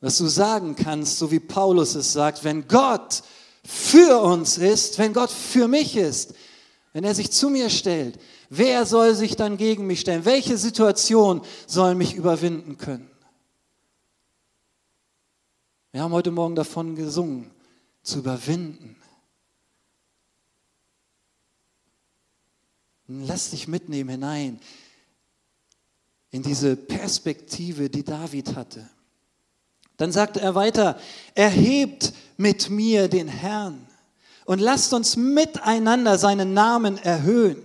[0.00, 3.22] Dass du sagen kannst, so wie Paulus es sagt, wenn Gott
[3.64, 6.34] für uns ist, wenn Gott für mich ist,
[6.92, 8.18] wenn er sich zu mir stellt,
[8.54, 10.26] wer soll sich dann gegen mich stellen?
[10.26, 13.10] Welche Situation soll mich überwinden können?
[15.90, 17.50] Wir haben heute Morgen davon gesungen,
[18.02, 18.96] zu überwinden.
[23.06, 24.60] Lass dich mitnehmen hinein
[26.30, 28.88] in diese Perspektive, die David hatte.
[29.96, 30.98] Dann sagte er weiter,
[31.34, 33.86] erhebt mit mir den Herrn
[34.44, 37.62] und lasst uns miteinander seinen Namen erhöhen.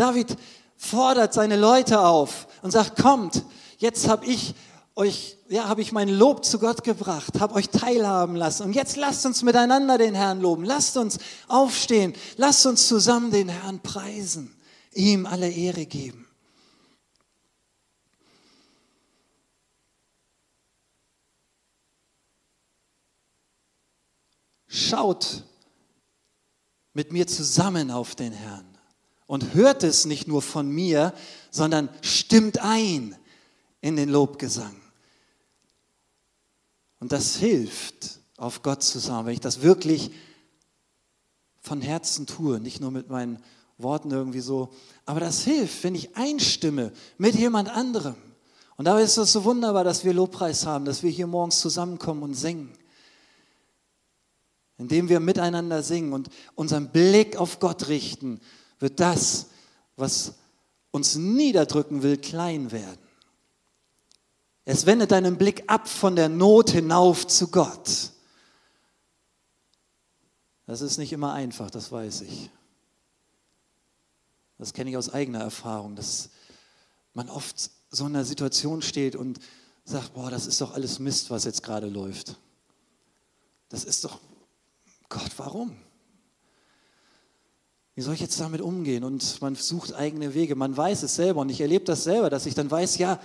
[0.00, 0.34] David
[0.78, 3.44] fordert seine Leute auf und sagt, kommt,
[3.76, 4.54] jetzt habe ich
[4.94, 8.62] euch, ja, habe ich mein Lob zu Gott gebracht, habe euch teilhaben lassen.
[8.62, 10.64] Und jetzt lasst uns miteinander den Herrn loben.
[10.64, 12.14] Lasst uns aufstehen.
[12.38, 14.56] Lasst uns zusammen den Herrn preisen,
[14.94, 16.26] ihm alle Ehre geben.
[24.66, 25.44] Schaut
[26.94, 28.69] mit mir zusammen auf den Herrn
[29.30, 31.14] und hört es nicht nur von mir,
[31.52, 33.14] sondern stimmt ein
[33.80, 34.74] in den Lobgesang.
[36.98, 40.10] Und das hilft, auf Gott zu sagen, wenn ich das wirklich
[41.60, 43.38] von Herzen tue, nicht nur mit meinen
[43.78, 44.72] Worten irgendwie so,
[45.06, 48.16] aber das hilft, wenn ich einstimme mit jemand anderem.
[48.76, 52.24] Und dabei ist es so wunderbar, dass wir Lobpreis haben, dass wir hier morgens zusammenkommen
[52.24, 52.72] und singen.
[54.76, 58.40] Indem wir miteinander singen und unseren Blick auf Gott richten,
[58.80, 59.46] wird das,
[59.96, 60.34] was
[60.90, 62.98] uns niederdrücken will, klein werden.
[64.64, 68.10] Es wendet deinen Blick ab von der Not hinauf zu Gott.
[70.66, 72.50] Das ist nicht immer einfach, das weiß ich.
[74.58, 76.30] Das kenne ich aus eigener Erfahrung, dass
[77.14, 79.40] man oft so in einer Situation steht und
[79.84, 82.36] sagt, boah, das ist doch alles Mist, was jetzt gerade läuft.
[83.68, 84.20] Das ist doch,
[85.08, 85.76] Gott, warum?
[88.00, 89.04] Wie soll ich jetzt damit umgehen?
[89.04, 90.56] Und man sucht eigene Wege.
[90.56, 93.20] Man weiß es selber und ich erlebe das selber, dass ich dann weiß, ja,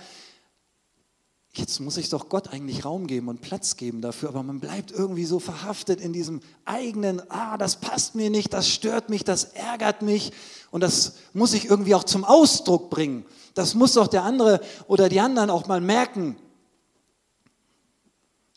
[1.54, 4.90] jetzt muss ich doch Gott eigentlich Raum geben und Platz geben dafür, aber man bleibt
[4.90, 9.44] irgendwie so verhaftet in diesem eigenen, ah, das passt mir nicht, das stört mich, das
[9.44, 10.34] ärgert mich
[10.70, 13.24] und das muss ich irgendwie auch zum Ausdruck bringen.
[13.54, 16.36] Das muss doch der andere oder die anderen auch mal merken.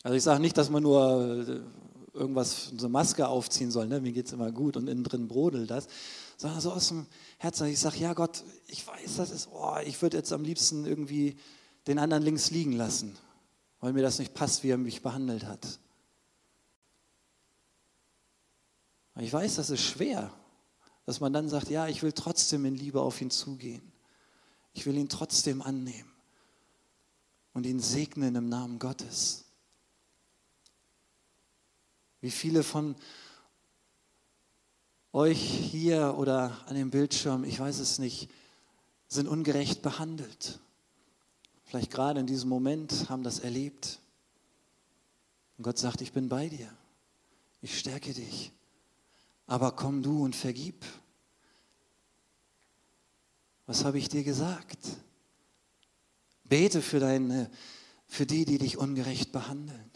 [0.02, 1.60] Also ich sage nicht, dass man nur äh,
[2.12, 4.00] irgendwas, so eine Maske aufziehen soll, ne?
[4.00, 5.88] mir geht es immer gut und innen drin brodelt das,
[6.36, 7.06] sondern so aus dem
[7.38, 10.86] Herzen, ich sage, ja Gott, ich weiß, das ist, oh, ich würde jetzt am liebsten
[10.86, 11.36] irgendwie
[11.86, 13.16] den anderen links liegen lassen,
[13.80, 15.78] weil mir das nicht passt, wie er mich behandelt hat.
[19.16, 20.32] Ich weiß, das ist schwer,
[21.04, 23.92] dass man dann sagt, ja, ich will trotzdem in Liebe auf ihn zugehen.
[24.72, 26.10] Ich will ihn trotzdem annehmen
[27.52, 29.44] und ihn segnen im Namen Gottes.
[32.20, 32.96] Wie viele von
[35.12, 38.30] euch hier oder an dem Bildschirm, ich weiß es nicht,
[39.08, 40.60] sind ungerecht behandelt?
[41.70, 44.00] vielleicht gerade in diesem Moment haben das erlebt.
[45.56, 46.68] Und Gott sagt, ich bin bei dir.
[47.62, 48.50] Ich stärke dich.
[49.46, 50.84] Aber komm du und vergib.
[53.66, 54.78] Was habe ich dir gesagt?
[56.42, 57.48] Bete für, deine,
[58.08, 59.92] für die, die dich ungerecht behandeln.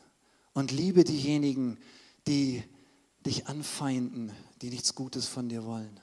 [0.52, 1.82] Und liebe diejenigen, die
[2.26, 4.32] dich anfeinden,
[4.62, 6.00] die nichts Gutes von dir wollen.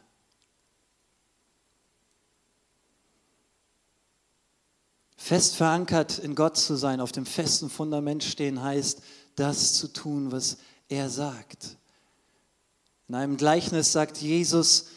[5.17, 9.01] Fest verankert in Gott zu sein, auf dem festen Fundament stehen, heißt,
[9.35, 10.57] das zu tun, was
[10.89, 11.77] er sagt.
[13.07, 14.87] In einem Gleichnis sagt Jesus,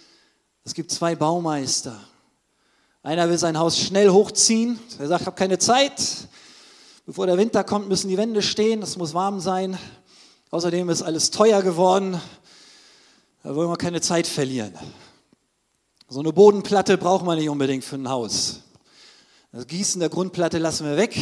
[0.64, 2.00] es gibt zwei Baumeister.
[3.02, 4.78] Einer will sein Haus schnell hochziehen.
[4.98, 6.28] Er sagt, ich habe keine Zeit.
[7.04, 8.80] Bevor der Winter kommt, müssen die Wände stehen.
[8.82, 9.78] Es muss warm sein.
[10.54, 12.20] Außerdem ist alles teuer geworden.
[13.42, 14.72] Da wollen wir keine Zeit verlieren.
[16.08, 18.60] So eine Bodenplatte braucht man nicht unbedingt für ein Haus.
[19.50, 21.18] Das Gießen der Grundplatte lassen wir weg,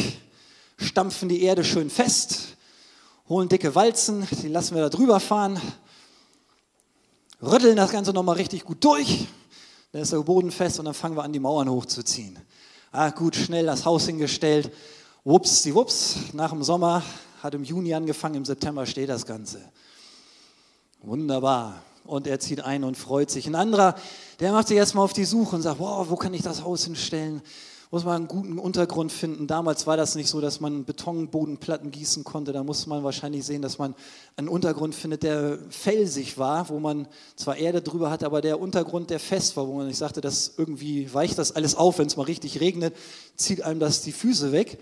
[0.77, 2.57] stampfen die Erde schön fest,
[3.27, 5.59] holen dicke Walzen, die lassen wir da drüber fahren,
[7.41, 9.25] rütteln das Ganze nochmal richtig gut durch,
[9.93, 12.37] dann ist der Boden fest und dann fangen wir an, die Mauern hochzuziehen.
[12.91, 14.71] Ah, gut, schnell das Haus hingestellt,
[15.23, 17.01] wups, die wups, nach dem Sommer,
[17.43, 19.61] hat im Juni angefangen, im September steht das Ganze.
[21.01, 21.83] Wunderbar.
[22.05, 23.47] Und er zieht ein und freut sich.
[23.47, 23.95] Ein anderer,
[24.39, 26.85] der macht sich erstmal auf die Suche und sagt, wow, wo kann ich das Haus
[26.85, 27.41] hinstellen?
[27.93, 29.45] muss man einen guten Untergrund finden.
[29.45, 32.51] Damals war das nicht so, dass man Betonbodenplatten gießen konnte.
[32.51, 33.93] Da musste man wahrscheinlich sehen, dass man
[34.35, 39.11] einen Untergrund findet, der felsig war, wo man zwar Erde drüber hat, aber der Untergrund,
[39.11, 42.17] der fest war, wo man nicht sagte, das irgendwie weicht das alles auf, wenn es
[42.17, 42.95] mal richtig regnet,
[43.35, 44.79] zieht einem das die Füße weg.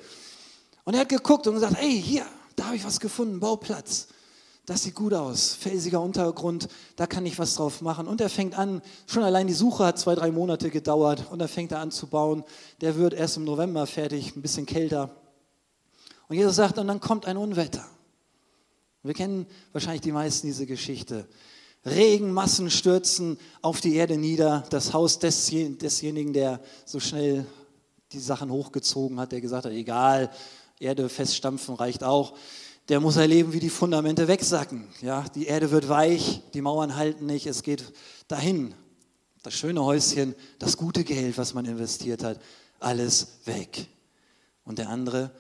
[0.85, 2.25] Und er hat geguckt und gesagt, hey, hier,
[2.61, 4.07] da habe ich was gefunden, Bauplatz
[4.65, 8.07] das sieht gut aus, felsiger Untergrund, da kann ich was drauf machen.
[8.07, 11.47] Und er fängt an, schon allein die Suche hat zwei, drei Monate gedauert und dann
[11.47, 12.43] fängt er an zu bauen.
[12.79, 15.09] Der wird erst im November fertig, ein bisschen kälter.
[16.29, 17.85] Und Jesus sagt, und dann kommt ein Unwetter.
[19.03, 21.27] Wir kennen wahrscheinlich die meisten diese Geschichte.
[21.83, 24.63] Regenmassen stürzen auf die Erde nieder.
[24.69, 27.47] Das Haus desjenigen, der so schnell
[28.11, 30.29] die Sachen hochgezogen hat, der gesagt hat, egal,
[30.81, 32.33] Erde feststampfen reicht auch
[32.89, 34.87] der muss erleben, wie die Fundamente wegsacken.
[35.01, 37.93] Ja, die Erde wird weich, die Mauern halten nicht, es geht
[38.27, 38.73] dahin.
[39.43, 42.41] Das schöne Häuschen, das gute Geld, was man investiert hat,
[42.79, 43.87] alles weg.
[44.65, 45.31] Und der andere,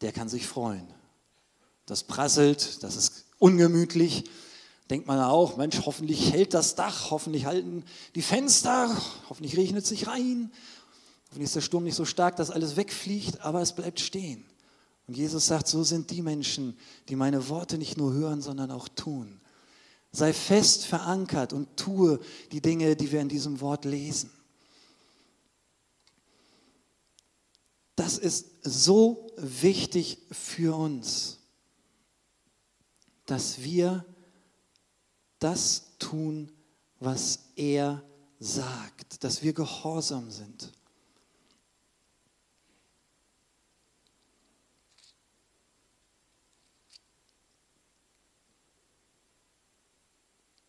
[0.00, 0.86] der kann sich freuen.
[1.86, 4.24] Das prasselt, das ist ungemütlich.
[4.88, 8.90] Denkt man auch, Mensch, hoffentlich hält das Dach, hoffentlich halten die Fenster,
[9.28, 10.50] hoffentlich regnet es sich rein,
[11.26, 14.44] hoffentlich ist der Sturm nicht so stark, dass alles wegfliegt, aber es bleibt stehen.
[15.06, 16.76] Und Jesus sagt, so sind die Menschen,
[17.08, 19.40] die meine Worte nicht nur hören, sondern auch tun.
[20.12, 22.20] Sei fest verankert und tue
[22.52, 24.30] die Dinge, die wir in diesem Wort lesen.
[27.96, 31.38] Das ist so wichtig für uns,
[33.26, 34.04] dass wir
[35.38, 36.50] das tun,
[37.00, 38.02] was er
[38.38, 40.72] sagt, dass wir gehorsam sind.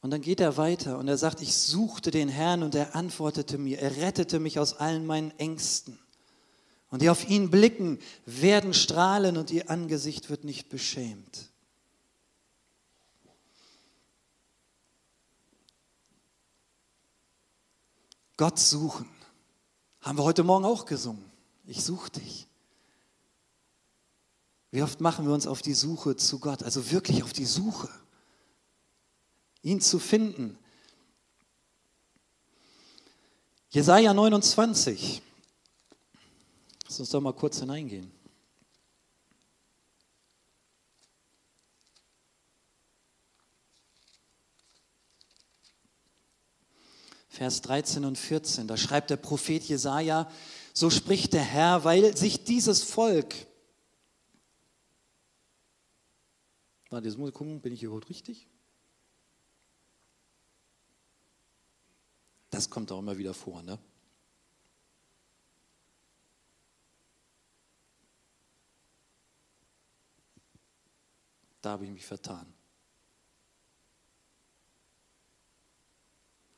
[0.03, 3.57] Und dann geht er weiter und er sagt, ich suchte den Herrn und er antwortete
[3.57, 5.97] mir, er rettete mich aus allen meinen Ängsten.
[6.89, 11.49] Und die auf ihn blicken, werden strahlen und ihr Angesicht wird nicht beschämt.
[18.35, 19.07] Gott suchen.
[20.01, 21.31] Haben wir heute Morgen auch gesungen.
[21.65, 22.49] Ich suche dich.
[24.69, 27.87] Wie oft machen wir uns auf die Suche zu Gott, also wirklich auf die Suche
[29.63, 30.57] ihn zu finden.
[33.69, 35.21] Jesaja 29.
[36.85, 38.11] Lass uns doch mal kurz hineingehen.
[47.29, 50.31] Vers 13 und 14, da schreibt der Prophet Jesaja:
[50.71, 53.33] So spricht der Herr, weil sich dieses Volk.
[56.91, 58.47] Warte, jetzt muss ich gucken, bin ich überhaupt richtig?
[62.53, 63.79] Das kommt auch immer wieder vor, ne?
[71.63, 72.45] Da habe ich mich vertan.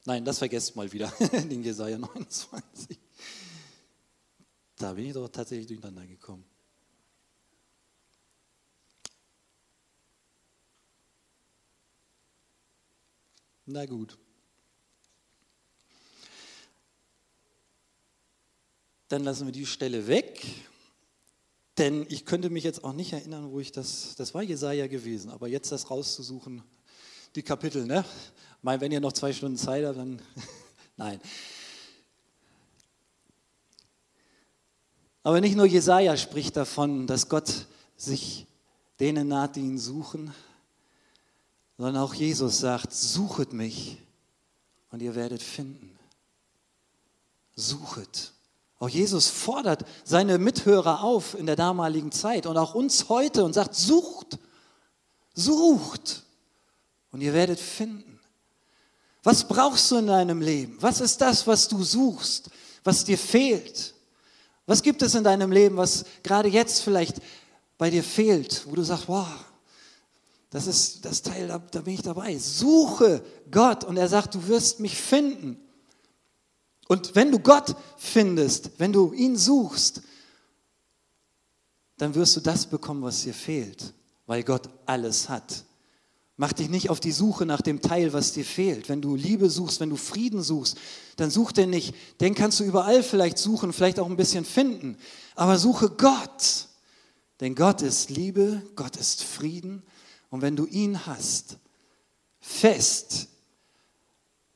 [0.03, 2.99] Nein, das vergesst mal wieder, den Jesaja 29.
[4.75, 6.43] Da bin ich doch tatsächlich durcheinander gekommen.
[13.65, 14.24] Na gut.
[19.07, 20.45] Dann lassen wir die Stelle weg
[21.77, 25.29] denn ich könnte mich jetzt auch nicht erinnern, wo ich das, das war Jesaja gewesen,
[25.29, 26.63] aber jetzt das rauszusuchen,
[27.35, 28.05] die Kapitel, ne?
[28.61, 30.21] Mein, wenn ihr noch zwei Stunden Zeit habt, dann,
[30.97, 31.19] nein.
[35.21, 38.47] Aber nicht nur Jesaja spricht davon, dass Gott sich
[38.99, 40.33] denen naht, die ihn suchen,
[41.77, 43.97] sondern auch Jesus sagt, suchet mich
[44.91, 45.99] und ihr werdet finden.
[47.55, 48.34] Suchet.
[48.79, 53.53] Auch Jesus fordert seine Mithörer auf in der damaligen Zeit und auch uns heute und
[53.53, 54.37] sagt, sucht,
[55.33, 56.23] sucht
[57.11, 58.19] und ihr werdet finden.
[59.23, 60.77] Was brauchst du in deinem Leben?
[60.81, 62.49] Was ist das, was du suchst,
[62.83, 63.95] was dir fehlt?
[64.65, 67.17] Was gibt es in deinem Leben, was gerade jetzt vielleicht
[67.77, 69.27] bei dir fehlt, wo du sagst, wow,
[70.49, 72.37] das ist das Teil, da, da bin ich dabei.
[72.37, 75.59] Suche Gott und er sagt, du wirst mich finden.
[76.87, 80.01] Und wenn du Gott findest, wenn du ihn suchst,
[81.97, 83.93] dann wirst du das bekommen, was dir fehlt,
[84.25, 85.65] weil Gott alles hat.
[86.37, 88.89] Mach dich nicht auf die Suche nach dem Teil, was dir fehlt.
[88.89, 90.77] Wenn du Liebe suchst, wenn du Frieden suchst,
[91.15, 91.95] dann such den nicht.
[92.19, 94.97] Den kannst du überall vielleicht suchen, vielleicht auch ein bisschen finden.
[95.35, 96.67] Aber suche Gott.
[97.39, 99.81] Denn Gott ist Liebe, Gott ist Frieden.
[100.29, 101.57] Und wenn du ihn hast,
[102.41, 103.29] fest,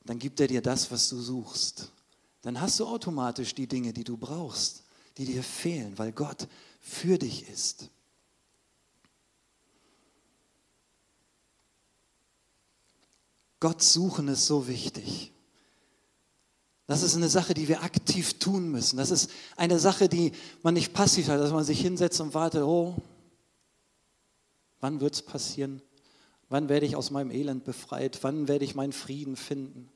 [0.04, 1.90] dann gibt er dir das, was du suchst
[2.42, 4.84] dann hast du automatisch die Dinge, die du brauchst,
[5.18, 6.48] die dir fehlen, weil Gott
[6.80, 7.90] für dich ist.
[13.60, 15.32] Gott suchen ist so wichtig.
[16.86, 18.96] Das ist eine Sache, die wir aktiv tun müssen.
[18.96, 22.62] Das ist eine Sache, die man nicht passiv hat, dass man sich hinsetzt und wartet,
[22.62, 22.96] oh,
[24.80, 25.82] wann wird es passieren?
[26.48, 28.18] Wann werde ich aus meinem Elend befreit?
[28.22, 29.88] Wann werde ich meinen Frieden finden?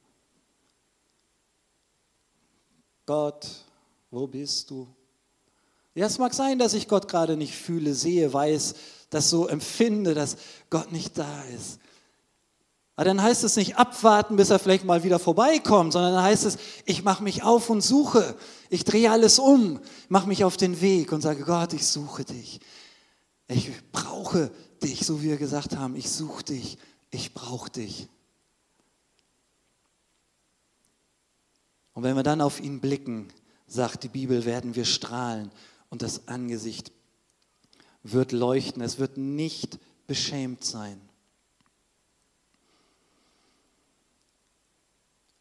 [3.06, 3.46] Gott,
[4.10, 4.86] wo bist du?
[5.94, 8.74] Ja, es mag sein, dass ich Gott gerade nicht fühle, sehe, weiß,
[9.10, 10.36] das so empfinde, dass
[10.70, 11.78] Gott nicht da ist.
[12.96, 16.44] Aber dann heißt es nicht abwarten, bis er vielleicht mal wieder vorbeikommt, sondern dann heißt
[16.44, 18.36] es, ich mache mich auf und suche.
[18.70, 22.60] Ich drehe alles um, mache mich auf den Weg und sage, Gott, ich suche dich.
[23.48, 24.50] Ich brauche
[24.82, 26.78] dich, so wie wir gesagt haben, ich suche dich,
[27.10, 28.08] ich brauche dich.
[31.94, 33.28] Und wenn wir dann auf ihn blicken,
[33.66, 35.50] sagt die Bibel, werden wir strahlen
[35.90, 36.92] und das Angesicht
[38.02, 38.82] wird leuchten.
[38.82, 41.00] Es wird nicht beschämt sein.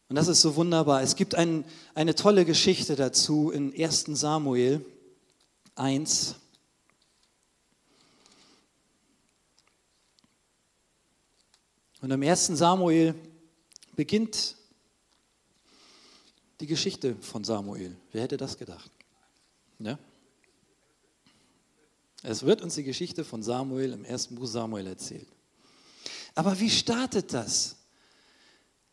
[0.08, 1.02] Und das ist so wunderbar.
[1.02, 1.64] Es gibt ein,
[1.94, 4.84] eine tolle Geschichte dazu in 1 Samuel
[5.74, 6.36] 1.
[12.00, 13.14] Und im 1 Samuel
[13.96, 14.56] beginnt
[16.64, 17.94] die Geschichte von Samuel.
[18.10, 18.90] Wer hätte das gedacht?
[19.80, 19.98] Ja?
[22.22, 25.28] Es wird uns die Geschichte von Samuel im ersten Buch Samuel erzählt.
[26.34, 27.76] Aber wie startet das?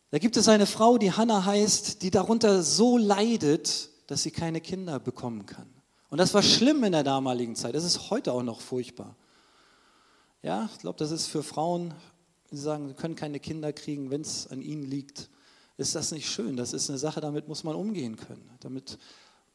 [0.09, 4.59] Da gibt es eine Frau, die Hannah heißt, die darunter so leidet, dass sie keine
[4.59, 5.69] Kinder bekommen kann.
[6.09, 7.73] Und das war schlimm in der damaligen Zeit.
[7.73, 9.15] Das ist heute auch noch furchtbar.
[10.43, 11.93] Ja, ich glaube, das ist für Frauen,
[12.51, 15.29] die sagen, sie können keine Kinder kriegen, wenn es an ihnen liegt
[15.81, 16.55] ist das nicht schön?
[16.55, 18.49] Das ist eine Sache, damit muss man umgehen können.
[18.61, 18.97] Damit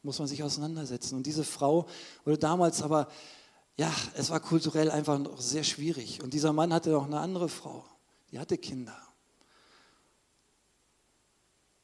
[0.03, 1.15] muss man sich auseinandersetzen.
[1.15, 1.87] Und diese Frau
[2.25, 3.07] wurde damals aber,
[3.77, 6.21] ja, es war kulturell einfach noch sehr schwierig.
[6.21, 7.85] Und dieser Mann hatte noch eine andere Frau,
[8.31, 8.95] die hatte Kinder.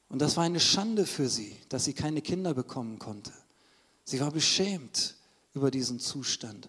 [0.08, 3.32] Und das war eine Schande für sie, dass sie keine Kinder bekommen konnte.
[4.04, 5.16] Sie war beschämt
[5.54, 6.68] über diesen Zustand.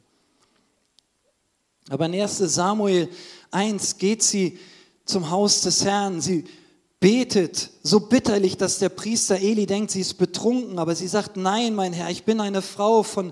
[1.89, 3.09] Aber in 1 Samuel
[3.51, 4.57] 1 geht sie
[5.05, 6.21] zum Haus des Herrn.
[6.21, 6.45] Sie
[7.05, 11.75] betet so bitterlich, dass der Priester Eli denkt, sie ist betrunken, aber sie sagt, nein,
[11.75, 13.31] mein Herr, ich bin eine Frau von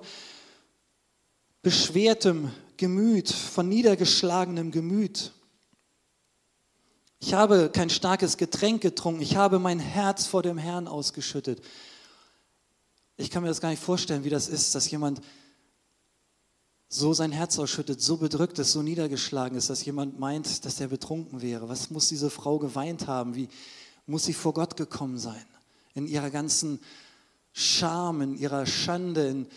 [1.64, 5.32] beschwertem Gemüt, von niedergeschlagenem Gemüt.
[7.20, 9.24] Ich habe kein starkes Getränk getrunken.
[9.24, 11.60] Ich habe mein Herz vor dem Herrn ausgeschüttet.
[13.18, 15.20] Ich kann mir das gar nicht vorstellen, wie das ist, dass jemand
[16.94, 20.90] so sein Herz ausschüttet, so bedrückt ist, so niedergeschlagen ist, dass jemand meint, dass er
[20.90, 21.68] betrunken wäre.
[21.68, 23.34] Was muss diese Frau geweint haben?
[23.34, 23.50] Wie
[24.06, 25.44] muss sie vor Gott gekommen sein?
[25.96, 26.80] In ihrer ganzen
[27.52, 29.48] Scham, in ihrer Schande, in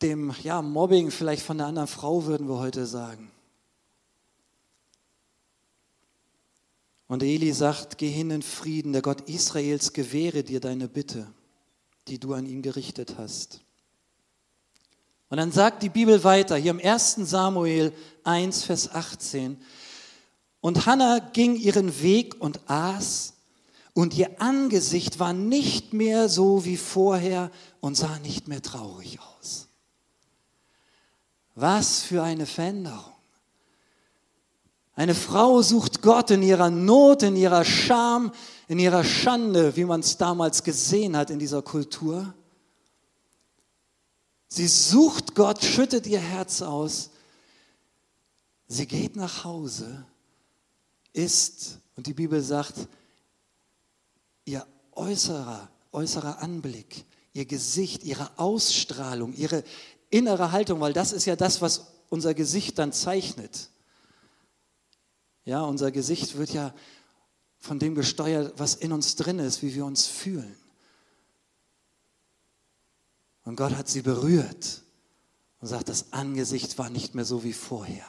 [0.00, 3.30] dem ja, Mobbing vielleicht von der anderen Frau, würden wir heute sagen.
[7.08, 11.32] Und Eli sagt, geh hin in Frieden, der Gott Israels gewähre dir deine Bitte,
[12.06, 13.60] die du an ihn gerichtet hast.
[15.32, 17.14] Und dann sagt die Bibel weiter, hier im 1.
[17.22, 19.58] Samuel 1, Vers 18,
[20.60, 23.32] und Hannah ging ihren Weg und aß,
[23.94, 29.68] und ihr Angesicht war nicht mehr so wie vorher und sah nicht mehr traurig aus.
[31.54, 33.14] Was für eine Veränderung.
[34.96, 38.32] Eine Frau sucht Gott in ihrer Not, in ihrer Scham,
[38.68, 42.34] in ihrer Schande, wie man es damals gesehen hat in dieser Kultur.
[44.54, 47.08] Sie sucht Gott, schüttet ihr Herz aus.
[48.66, 50.04] Sie geht nach Hause,
[51.14, 52.74] isst und die Bibel sagt,
[54.44, 59.64] ihr äußerer, äußerer Anblick, ihr Gesicht, ihre Ausstrahlung, ihre
[60.10, 63.70] innere Haltung, weil das ist ja das, was unser Gesicht dann zeichnet.
[65.46, 66.74] Ja, unser Gesicht wird ja
[67.58, 70.61] von dem gesteuert, was in uns drin ist, wie wir uns fühlen.
[73.52, 74.80] Und Gott hat sie berührt
[75.60, 78.06] und sagt, das Angesicht war nicht mehr so wie vorher.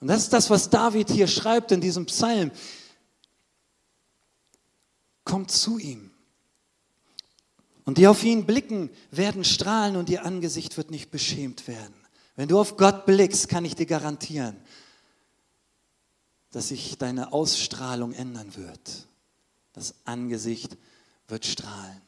[0.00, 2.50] Und das ist das, was David hier schreibt in diesem Psalm.
[5.22, 6.12] Kommt zu ihm.
[7.84, 11.94] Und die auf ihn blicken, werden strahlen und ihr Angesicht wird nicht beschämt werden.
[12.36, 14.56] Wenn du auf Gott blickst, kann ich dir garantieren,
[16.52, 19.08] dass sich deine Ausstrahlung ändern wird.
[19.74, 20.78] Das Angesicht
[21.28, 22.00] wird strahlen.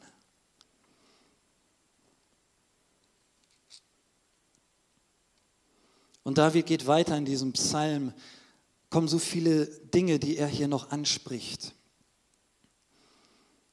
[6.29, 8.13] Und David geht weiter in diesem Psalm,
[8.91, 11.73] kommen so viele Dinge, die er hier noch anspricht.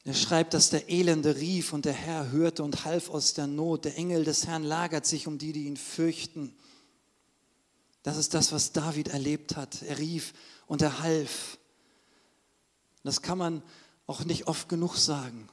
[0.04, 3.84] Er schreibt, dass der Elende rief und der Herr hörte und half aus der Not.
[3.84, 6.57] Der Engel des Herrn lagert sich um die, die ihn fürchten.
[8.02, 9.82] Das ist das, was David erlebt hat.
[9.82, 10.32] Er rief
[10.66, 11.59] und er half.
[13.04, 13.62] Das kann man
[14.07, 15.46] auch nicht oft genug sagen.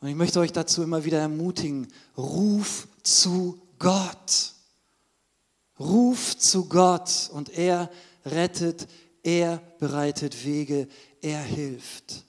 [0.00, 4.55] Und ich möchte euch dazu immer wieder ermutigen, ruf zu Gott.
[5.78, 7.90] Ruf zu Gott und er
[8.24, 8.86] rettet,
[9.22, 10.88] er bereitet Wege,
[11.20, 12.24] er hilft.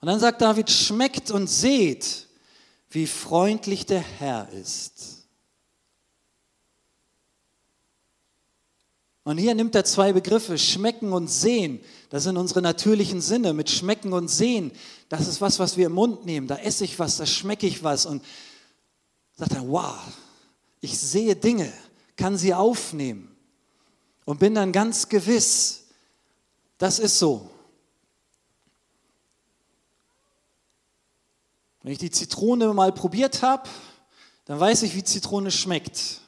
[0.00, 2.26] Und dann sagt David, schmeckt und seht,
[2.90, 5.26] wie freundlich der Herr ist.
[9.24, 11.80] Und hier nimmt er zwei Begriffe, schmecken und sehen.
[12.10, 13.54] Das sind unsere natürlichen Sinne.
[13.54, 14.70] Mit schmecken und sehen,
[15.08, 16.46] das ist was, was wir im Mund nehmen.
[16.46, 18.04] Da esse ich was, da schmecke ich was.
[18.04, 18.22] Und
[19.36, 19.98] sagt er, wow,
[20.80, 21.72] ich sehe Dinge,
[22.16, 23.34] kann sie aufnehmen
[24.24, 25.84] und bin dann ganz gewiss,
[26.78, 27.50] das ist so.
[31.82, 33.68] Wenn ich die Zitrone mal probiert habe,
[34.46, 36.20] dann weiß ich, wie Zitrone schmeckt.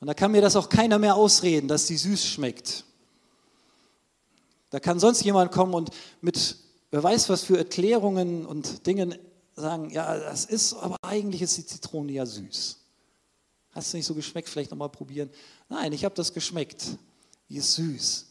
[0.00, 2.84] Und da kann mir das auch keiner mehr ausreden, dass sie süß schmeckt.
[4.70, 6.56] Da kann sonst jemand kommen und mit,
[6.90, 9.16] wer weiß was für Erklärungen und Dingen
[9.58, 12.78] sagen, ja, das ist, aber eigentlich ist die Zitrone ja süß.
[13.72, 14.48] Hast du nicht so geschmeckt?
[14.48, 15.30] Vielleicht nochmal probieren.
[15.68, 16.84] Nein, ich habe das geschmeckt.
[17.48, 18.26] Die ist süß.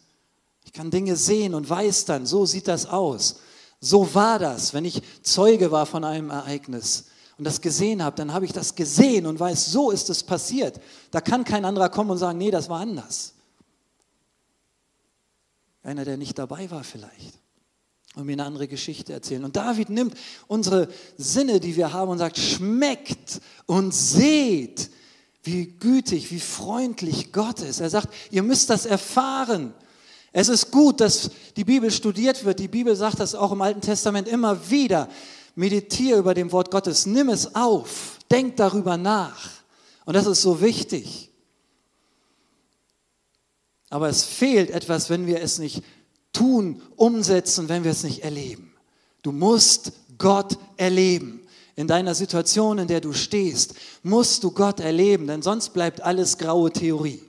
[0.66, 3.40] Ich kann Dinge sehen und weiß dann, so sieht das aus.
[3.80, 7.06] So war das, wenn ich Zeuge war von einem Ereignis
[7.38, 10.82] und das gesehen habe, dann habe ich das gesehen und weiß, so ist es passiert.
[11.12, 13.34] Da kann kein anderer kommen und sagen, nee, das war anders.
[15.84, 17.40] Einer, der nicht dabei war vielleicht
[18.18, 19.44] und mir eine andere Geschichte erzählen.
[19.44, 24.90] Und David nimmt unsere Sinne, die wir haben und sagt, schmeckt und seht,
[25.44, 27.80] wie gütig, wie freundlich Gott ist.
[27.80, 29.74] Er sagt, ihr müsst das erfahren.
[30.34, 32.60] Es ist gut, dass die Bibel studiert wird.
[32.60, 35.08] Die Bibel sagt das auch im Alten Testament immer wieder.
[35.56, 39.50] Meditiere über dem Wort Gottes, nimm es auf, denk darüber nach.
[40.06, 41.30] Und das ist so wichtig.
[43.90, 45.84] Aber es fehlt etwas, wenn wir es nicht
[46.38, 48.74] tun, umsetzen, wenn wir es nicht erleben.
[49.24, 51.42] Du musst Gott erleben.
[51.76, 56.38] In deiner Situation, in der du stehst, musst du Gott erleben, denn sonst bleibt alles
[56.38, 57.22] graue Theorie.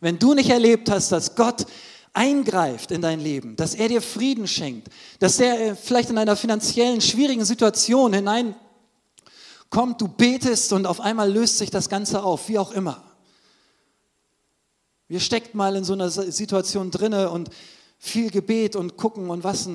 [0.00, 1.66] Wenn du nicht erlebt hast, dass Gott
[2.12, 6.36] eingreift in dein Leben, dass er dir Frieden schenkt, dass er äh, vielleicht in einer
[6.36, 8.56] finanziellen schwierigen Situation hineinkommt,
[9.98, 13.09] du betest und auf einmal löst sich das Ganze auf, wie auch immer.
[15.10, 17.50] Wir steckt mal in so einer Situation drinne und
[17.98, 19.68] viel Gebet und gucken und was,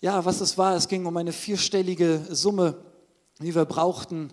[0.00, 0.74] ja, was es war.
[0.74, 2.74] Es ging um eine vierstellige Summe,
[3.38, 4.32] die wir brauchten.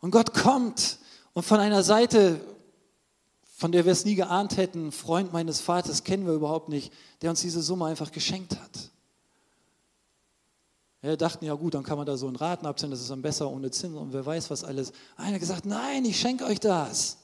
[0.00, 0.96] Und Gott kommt
[1.34, 2.40] und von einer Seite,
[3.58, 6.90] von der wir es nie geahnt hätten, Freund meines Vaters kennen wir überhaupt nicht,
[7.20, 8.90] der uns diese Summe einfach geschenkt hat.
[11.02, 13.20] Wir dachten, ja gut, dann kann man da so einen Raten abziehen, das ist dann
[13.20, 14.92] besser ohne Zins und wer weiß was alles.
[15.18, 17.19] Einer gesagt, nein, ich schenke euch das.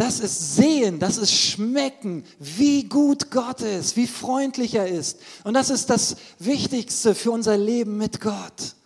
[0.00, 5.18] Das ist sehen, das ist schmecken, wie gut Gott ist, wie freundlich er ist.
[5.44, 8.76] Und das ist das Wichtigste für unser Leben mit Gott.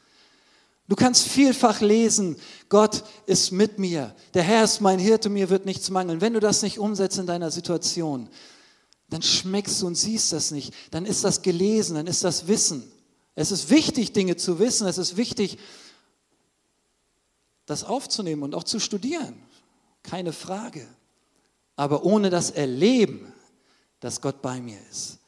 [0.89, 2.35] Du kannst vielfach lesen,
[2.69, 6.21] Gott ist mit mir, der Herr ist mein Hirte, mir wird nichts mangeln.
[6.21, 8.29] Wenn du das nicht umsetzt in deiner Situation,
[9.09, 10.75] dann schmeckst du und siehst das nicht.
[10.91, 12.91] Dann ist das gelesen, dann ist das Wissen.
[13.37, 14.89] Es ist wichtig, Dinge zu wissen.
[14.89, 15.59] Es ist wichtig,
[17.67, 19.41] das aufzunehmen und auch zu studieren.
[20.03, 20.89] Keine Frage.
[21.77, 23.33] Aber ohne das Erleben,
[24.01, 25.19] dass Gott bei mir ist.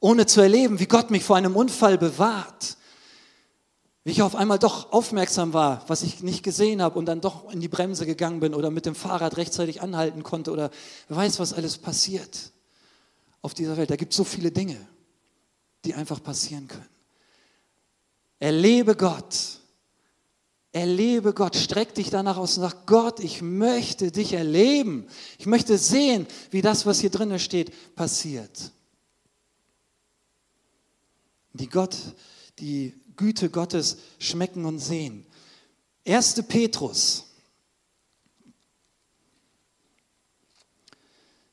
[0.00, 2.76] Ohne zu erleben, wie Gott mich vor einem Unfall bewahrt.
[4.04, 7.50] Wie ich auf einmal doch aufmerksam war, was ich nicht gesehen habe und dann doch
[7.50, 10.70] in die Bremse gegangen bin oder mit dem Fahrrad rechtzeitig anhalten konnte oder
[11.08, 12.52] wer weiß, was alles passiert
[13.40, 13.90] auf dieser Welt.
[13.90, 14.76] Da gibt es so viele Dinge,
[15.86, 16.88] die einfach passieren können.
[18.38, 19.60] Erlebe Gott.
[20.74, 21.54] Erlebe Gott.
[21.54, 25.06] Streck dich danach aus und sag, Gott, ich möchte dich erleben.
[25.38, 28.72] Ich möchte sehen, wie das, was hier drinnen steht, passiert.
[31.52, 31.96] Die Gott,
[32.58, 35.24] die Güte Gottes schmecken und sehen.
[36.04, 36.42] 1.
[36.48, 37.22] Petrus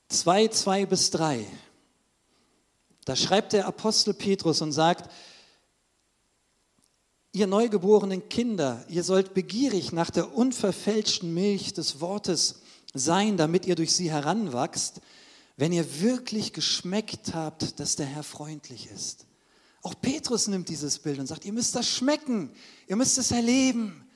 [0.08, 1.46] 2, 2 bis 3.
[3.04, 5.08] Da schreibt der Apostel Petrus und sagt,
[7.32, 12.60] ihr neugeborenen Kinder, ihr sollt begierig nach der unverfälschten Milch des Wortes
[12.92, 15.00] sein, damit ihr durch sie heranwachst,
[15.56, 19.26] wenn ihr wirklich geschmeckt habt, dass der Herr freundlich ist.
[19.82, 22.50] Auch Petrus nimmt dieses Bild und sagt, ihr müsst das schmecken,
[22.86, 24.06] ihr müsst es erleben.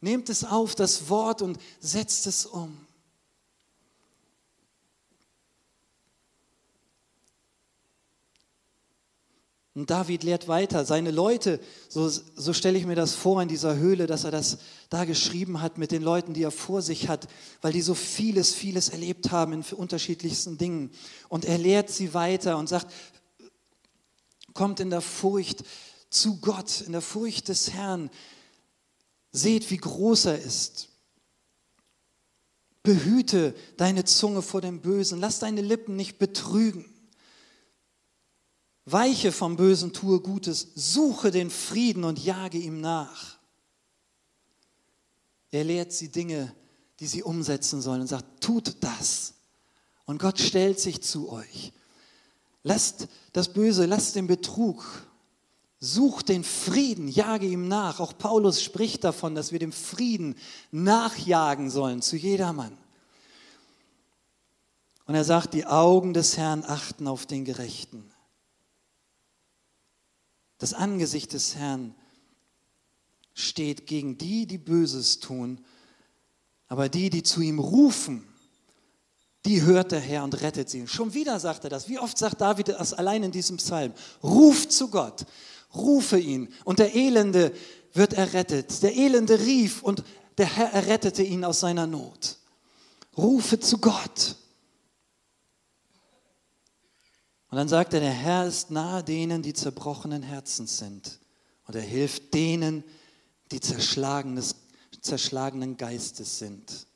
[0.00, 2.83] Nehmt es auf, das Wort, und setzt es um.
[9.74, 11.58] Und David lehrt weiter, seine Leute,
[11.88, 14.58] so, so stelle ich mir das vor in dieser Höhle, dass er das
[14.88, 17.26] da geschrieben hat mit den Leuten, die er vor sich hat,
[17.60, 20.92] weil die so vieles, vieles erlebt haben in unterschiedlichsten Dingen.
[21.28, 22.92] Und er lehrt sie weiter und sagt,
[24.52, 25.64] kommt in der Furcht
[26.08, 28.10] zu Gott, in der Furcht des Herrn.
[29.32, 30.90] Seht, wie groß er ist.
[32.84, 35.18] Behüte deine Zunge vor dem Bösen.
[35.18, 36.93] Lass deine Lippen nicht betrügen.
[38.86, 43.38] Weiche vom Bösen, tue Gutes, suche den Frieden und jage ihm nach.
[45.50, 46.54] Er lehrt sie Dinge,
[47.00, 49.34] die sie umsetzen sollen und sagt, tut das.
[50.04, 51.72] Und Gott stellt sich zu euch.
[52.62, 54.84] Lasst das Böse, lasst den Betrug.
[55.80, 58.00] Sucht den Frieden, jage ihm nach.
[58.00, 60.36] Auch Paulus spricht davon, dass wir dem Frieden
[60.72, 62.76] nachjagen sollen zu jedermann.
[65.06, 68.13] Und er sagt, die Augen des Herrn achten auf den Gerechten
[70.64, 71.94] das Angesicht des Herrn
[73.34, 75.62] steht gegen die, die Böses tun,
[76.68, 78.26] aber die, die zu ihm rufen,
[79.44, 80.88] die hört der Herr und rettet sie.
[80.88, 81.90] Schon wieder sagt er das.
[81.90, 83.92] Wie oft sagt David das allein in diesem Psalm?
[84.22, 85.26] Ruf zu Gott,
[85.74, 87.52] rufe ihn und der Elende
[87.92, 88.82] wird errettet.
[88.82, 90.02] Der Elende rief und
[90.38, 92.38] der Herr errettete ihn aus seiner Not.
[93.18, 94.36] Rufe zu Gott.
[97.54, 101.20] Und dann sagt er, der Herr ist nahe denen, die zerbrochenen Herzens sind.
[101.68, 102.82] Und er hilft denen,
[103.52, 106.88] die zerschlagenen Geistes sind.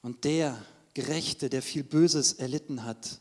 [0.00, 0.58] Und der
[0.94, 3.20] Gerechte, der viel Böses erlitten hat,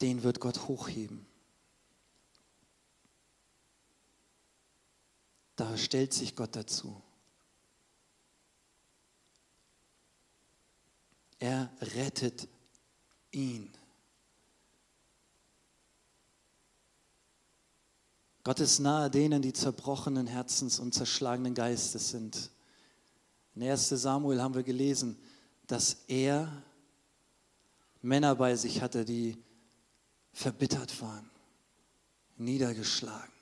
[0.00, 1.24] den wird Gott hochheben.
[5.54, 7.00] Da stellt sich Gott dazu.
[11.46, 12.48] Er rettet
[13.30, 13.70] ihn.
[18.42, 22.50] Gott ist nahe denen, die zerbrochenen Herzens und zerschlagenen Geistes sind.
[23.54, 25.16] In 1 Samuel haben wir gelesen,
[25.68, 26.64] dass er
[28.02, 29.40] Männer bei sich hatte, die
[30.32, 31.30] verbittert waren,
[32.38, 33.32] niedergeschlagen,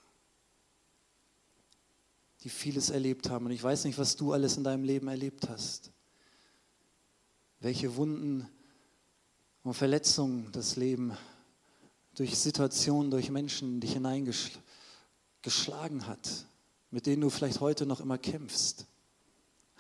[2.43, 3.47] die vieles erlebt haben.
[3.47, 5.95] Und ich weiß nicht, was du alles in deinem Leben erlebt hast
[7.65, 8.47] welche Wunden
[9.63, 11.17] und Verletzungen das Leben
[12.15, 16.45] durch Situationen, durch Menschen dich hineingeschlagen hat,
[16.91, 18.85] mit denen du vielleicht heute noch immer kämpfst.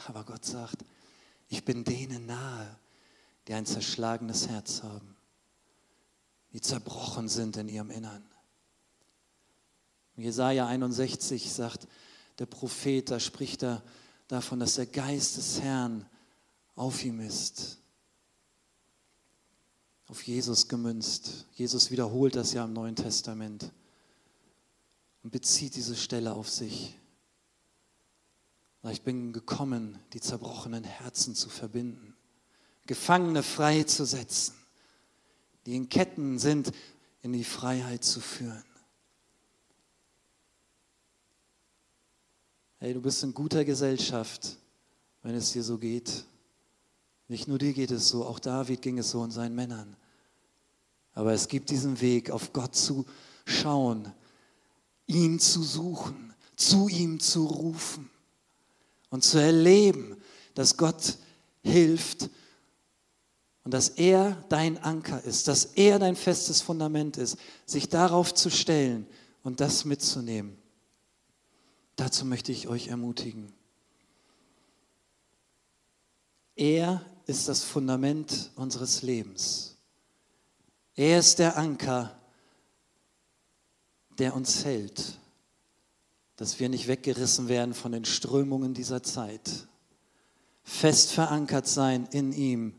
[0.07, 0.83] Aber Gott sagt,
[1.49, 2.75] ich bin denen nahe,
[3.47, 5.15] die ein zerschlagenes Herz haben,
[6.55, 8.25] die zerbrochen sind in ihrem Innern.
[10.17, 11.87] Jesaja 61 sagt
[12.39, 13.83] der Prophet, da spricht er
[14.27, 16.07] davon, dass der Geist des Herrn
[16.75, 17.79] auf ihm ist.
[20.07, 21.47] Auf Jesus gemünzt.
[21.55, 23.73] Jesus wiederholt das ja im Neuen Testament
[25.23, 26.99] und bezieht diese Stelle auf sich.
[28.91, 32.15] Ich bin gekommen, die zerbrochenen Herzen zu verbinden,
[32.87, 34.55] Gefangene freizusetzen,
[35.65, 36.71] die in Ketten sind,
[37.23, 38.63] in die Freiheit zu führen.
[42.77, 44.59] Hey, du bist in guter Gesellschaft,
[45.23, 46.27] wenn es dir so geht.
[47.29, 49.97] Nicht nur dir geht es so, auch David ging es so und seinen Männern.
[51.15, 53.07] Aber es gibt diesen Weg, auf Gott zu
[53.47, 54.13] schauen,
[55.07, 58.11] ihn zu suchen, zu ihm zu rufen
[59.11, 60.17] und zu erleben,
[60.55, 61.17] dass Gott
[61.63, 62.29] hilft
[63.65, 68.51] und dass er dein Anker ist, dass er dein festes Fundament ist, sich darauf zu
[68.51, 69.07] stellen
[69.43, 70.59] und das mitzunehmen.
[71.97, 73.53] Dazu möchte ich euch ermutigen.
[76.57, 79.77] Er ist das Fundament unseres Lebens.
[80.95, 82.19] Er ist der Anker,
[84.19, 85.19] der uns hält,
[86.37, 89.67] dass wir nicht weggerissen werden von den Strömungen dieser Zeit.
[90.63, 92.75] Fest verankert sein in ihm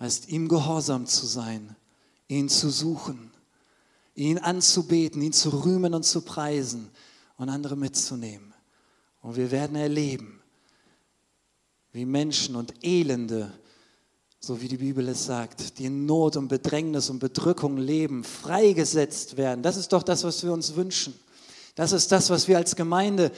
[0.00, 1.76] heißt ihm gehorsam zu sein,
[2.28, 3.30] ihn zu suchen,
[4.14, 6.90] ihn anzubeten, ihn zu rühmen und zu preisen
[7.36, 8.54] und andere mitzunehmen.
[9.20, 10.37] Und wir werden erleben,
[11.98, 13.50] wie Menschen und Elende,
[14.38, 19.36] so wie die Bibel es sagt, die in Not und Bedrängnis und Bedrückung leben, freigesetzt
[19.36, 19.64] werden.
[19.64, 21.12] Das ist doch das, was wir uns wünschen.
[21.74, 23.32] Das ist das, was wir als Gemeinde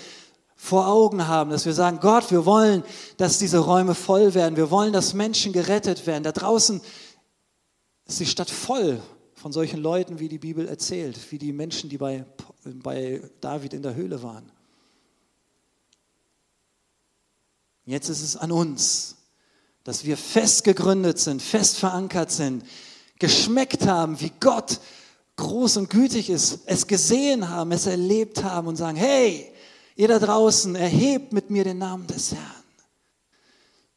[0.56, 2.84] vor Augen haben, dass wir sagen, Gott, wir wollen,
[3.16, 4.56] dass diese Räume voll werden.
[4.56, 6.22] Wir wollen, dass Menschen gerettet werden.
[6.22, 6.82] Da draußen
[8.04, 9.00] ist die Stadt voll
[9.32, 12.26] von solchen Leuten, wie die Bibel erzählt, wie die Menschen, die bei,
[12.64, 14.52] bei David in der Höhle waren.
[17.90, 19.16] Jetzt ist es an uns,
[19.82, 22.64] dass wir fest gegründet sind, fest verankert sind,
[23.18, 24.78] geschmeckt haben, wie Gott
[25.34, 29.52] groß und gütig ist, es gesehen haben, es erlebt haben und sagen, hey,
[29.96, 32.62] ihr da draußen, erhebt mit mir den Namen des Herrn.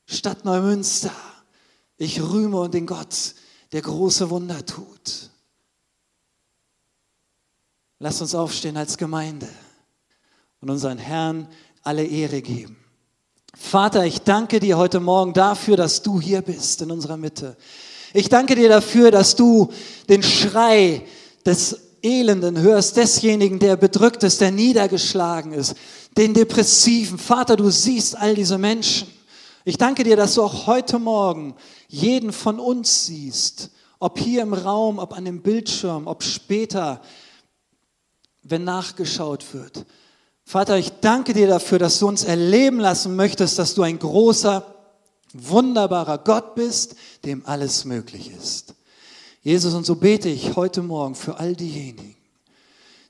[0.07, 1.13] Stadt Neumünster,
[1.97, 3.35] ich rühme und den Gott,
[3.73, 5.29] der große Wunder tut.
[7.99, 9.49] Lasst uns aufstehen als Gemeinde
[10.61, 11.47] und unseren Herrn
[11.83, 12.82] alle Ehre geben.
[13.55, 17.55] Vater, ich danke dir heute Morgen dafür, dass du hier bist in unserer Mitte.
[18.11, 19.71] Ich danke dir dafür, dass du
[20.09, 21.05] den Schrei
[21.45, 25.75] des Elenden hörst, desjenigen, der bedrückt ist, der niedergeschlagen ist,
[26.17, 27.19] den Depressiven.
[27.19, 29.07] Vater, du siehst all diese Menschen.
[29.65, 31.55] Ich danke dir, dass du auch heute Morgen
[31.87, 37.01] jeden von uns siehst, ob hier im Raum, ob an dem Bildschirm, ob später
[38.41, 39.85] wenn nachgeschaut wird.
[40.45, 44.65] Vater, ich danke dir dafür, dass du uns erleben lassen möchtest, dass du ein großer,
[45.33, 48.75] wunderbarer Gott bist, dem alles möglich ist.
[49.41, 52.15] Jesus, und so bete ich heute Morgen für all diejenigen,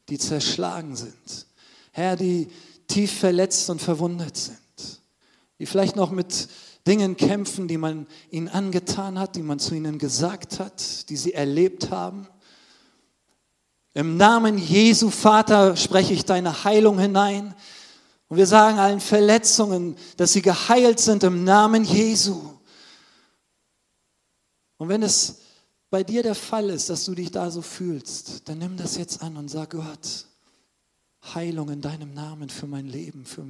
[0.09, 1.45] die zerschlagen sind.
[1.91, 2.47] Herr, die
[2.87, 5.01] tief verletzt und verwundet sind,
[5.59, 6.47] die vielleicht noch mit
[6.87, 11.33] Dingen kämpfen, die man ihnen angetan hat, die man zu ihnen gesagt hat, die sie
[11.33, 12.27] erlebt haben.
[13.93, 17.53] Im Namen Jesu, Vater, spreche ich deine Heilung hinein.
[18.27, 22.41] Und wir sagen allen Verletzungen, dass sie geheilt sind im Namen Jesu.
[24.77, 25.41] Und wenn es
[25.91, 29.21] bei dir der Fall ist, dass du dich da so fühlst, dann nimm das jetzt
[29.21, 30.25] an und sag Gott,
[31.35, 33.45] Heilung in deinem Namen für mein Leben, für,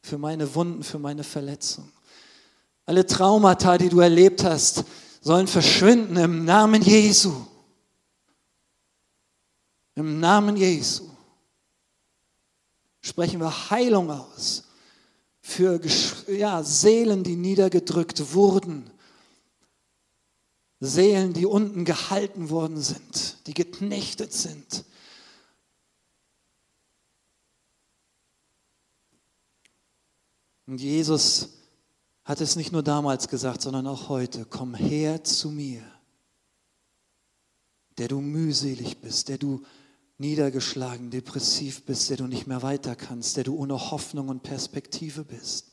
[0.00, 1.92] für meine Wunden, für meine Verletzungen.
[2.86, 4.84] Alle Traumata, die du erlebt hast,
[5.20, 7.32] sollen verschwinden im Namen Jesu.
[9.98, 11.10] Im Namen Jesu
[13.00, 14.62] sprechen wir Heilung aus
[15.40, 15.80] für
[16.28, 18.92] ja, Seelen, die niedergedrückt wurden.
[20.78, 24.84] Seelen, die unten gehalten worden sind, die geknechtet sind.
[30.66, 31.48] Und Jesus
[32.22, 35.82] hat es nicht nur damals gesagt, sondern auch heute, komm her zu mir,
[37.96, 39.64] der du mühselig bist, der du
[40.18, 45.24] niedergeschlagen, depressiv bist, der du nicht mehr weiter kannst, der du ohne Hoffnung und Perspektive
[45.24, 45.72] bist.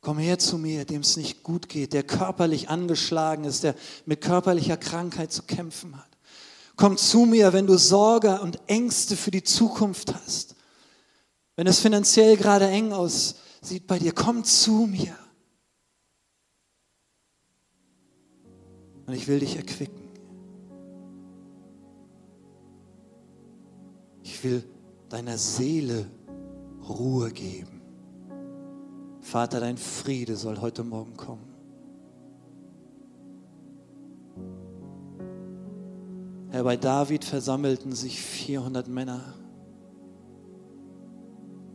[0.00, 3.74] Komm her zu mir, dem es nicht gut geht, der körperlich angeschlagen ist, der
[4.04, 6.16] mit körperlicher Krankheit zu kämpfen hat.
[6.76, 10.54] Komm zu mir, wenn du Sorge und Ängste für die Zukunft hast.
[11.56, 15.16] Wenn es finanziell gerade eng aussieht bei dir, komm zu mir.
[19.06, 20.05] Und ich will dich erquicken.
[24.28, 24.64] Ich will
[25.08, 26.04] deiner Seele
[26.88, 27.80] Ruhe geben.
[29.20, 31.46] Vater, dein Friede soll heute Morgen kommen.
[36.50, 39.34] Herr, bei David versammelten sich 400 Männer.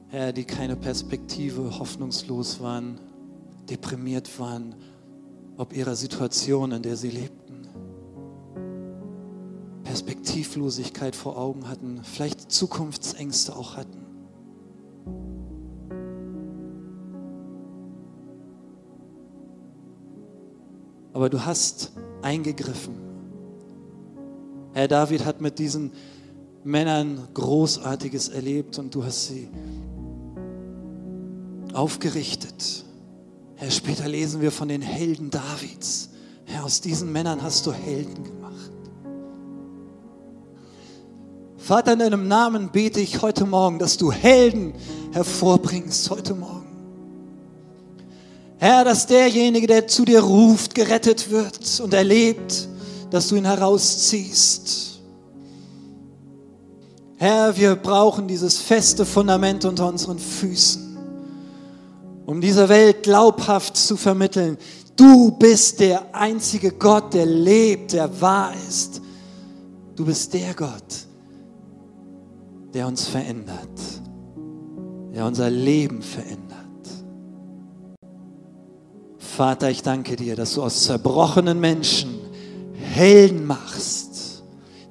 [0.10, 3.00] Herr, die keine Perspektive, hoffnungslos waren,
[3.70, 4.76] deprimiert waren,
[5.56, 7.41] ob ihrer Situation, in der sie lebten.
[9.92, 14.06] Perspektivlosigkeit vor Augen hatten, vielleicht Zukunftsängste auch hatten.
[21.12, 22.94] Aber du hast eingegriffen.
[24.72, 25.92] Herr David hat mit diesen
[26.64, 29.50] Männern Großartiges erlebt und du hast sie
[31.74, 32.86] aufgerichtet.
[33.58, 36.12] Herr, später lesen wir von den Helden Davids.
[36.46, 38.72] Herr, aus diesen Männern hast du Helden gemacht.
[41.64, 44.74] Vater, in deinem Namen bete ich heute Morgen, dass du Helden
[45.12, 46.66] hervorbringst heute Morgen.
[48.58, 52.68] Herr, dass derjenige, der zu dir ruft, gerettet wird und erlebt,
[53.10, 55.00] dass du ihn herausziehst.
[57.18, 60.92] Herr, wir brauchen dieses feste Fundament unter unseren Füßen
[62.32, 64.58] um dieser Welt glaubhaft zu vermitteln,
[64.96, 69.02] du bist der einzige Gott, der lebt, der wahr ist.
[69.98, 71.08] Du bist der Gott,
[72.74, 73.80] der uns verändert,
[75.14, 76.42] der unser Leben verändert.
[79.18, 82.20] Vater, ich danke dir, dass du aus zerbrochenen Menschen
[82.74, 84.11] Helden machst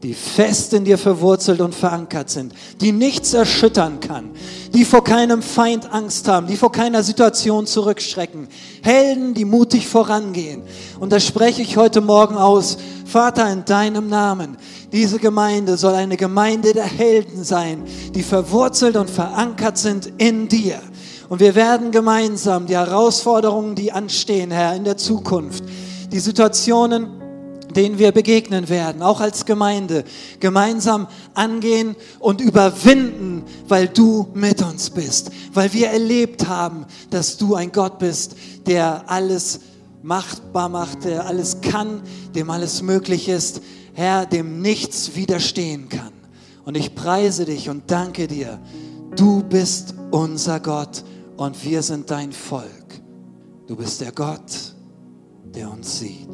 [0.03, 4.31] die fest in dir verwurzelt und verankert sind, die nichts erschüttern kann,
[4.73, 8.49] die vor keinem Feind Angst haben, die vor keiner Situation zurückschrecken.
[8.83, 10.63] Helden, die mutig vorangehen.
[10.99, 12.79] Und das spreche ich heute Morgen aus.
[13.05, 14.57] Vater, in deinem Namen.
[14.93, 17.85] Diese Gemeinde soll eine Gemeinde der Helden sein,
[18.15, 20.81] die verwurzelt und verankert sind in dir.
[21.29, 25.63] Und wir werden gemeinsam die Herausforderungen, die anstehen, Herr, in der Zukunft,
[26.11, 27.21] die Situationen,
[27.77, 30.05] denen wir begegnen werden, auch als Gemeinde,
[30.41, 37.55] gemeinsam angehen und überwinden, weil du mit uns bist, weil wir erlebt haben, dass du
[37.55, 39.61] ein Gott bist, der alles
[40.03, 42.03] machtbar macht, der alles kann,
[42.35, 43.61] dem alles möglich ist,
[43.93, 46.13] Herr, dem nichts widerstehen kann.
[46.65, 48.61] Und ich preise dich und danke dir,
[49.17, 51.05] du bist unser Gott
[51.37, 53.01] und wir sind dein Volk.
[53.67, 54.75] Du bist der Gott,
[55.55, 56.30] der uns sieht.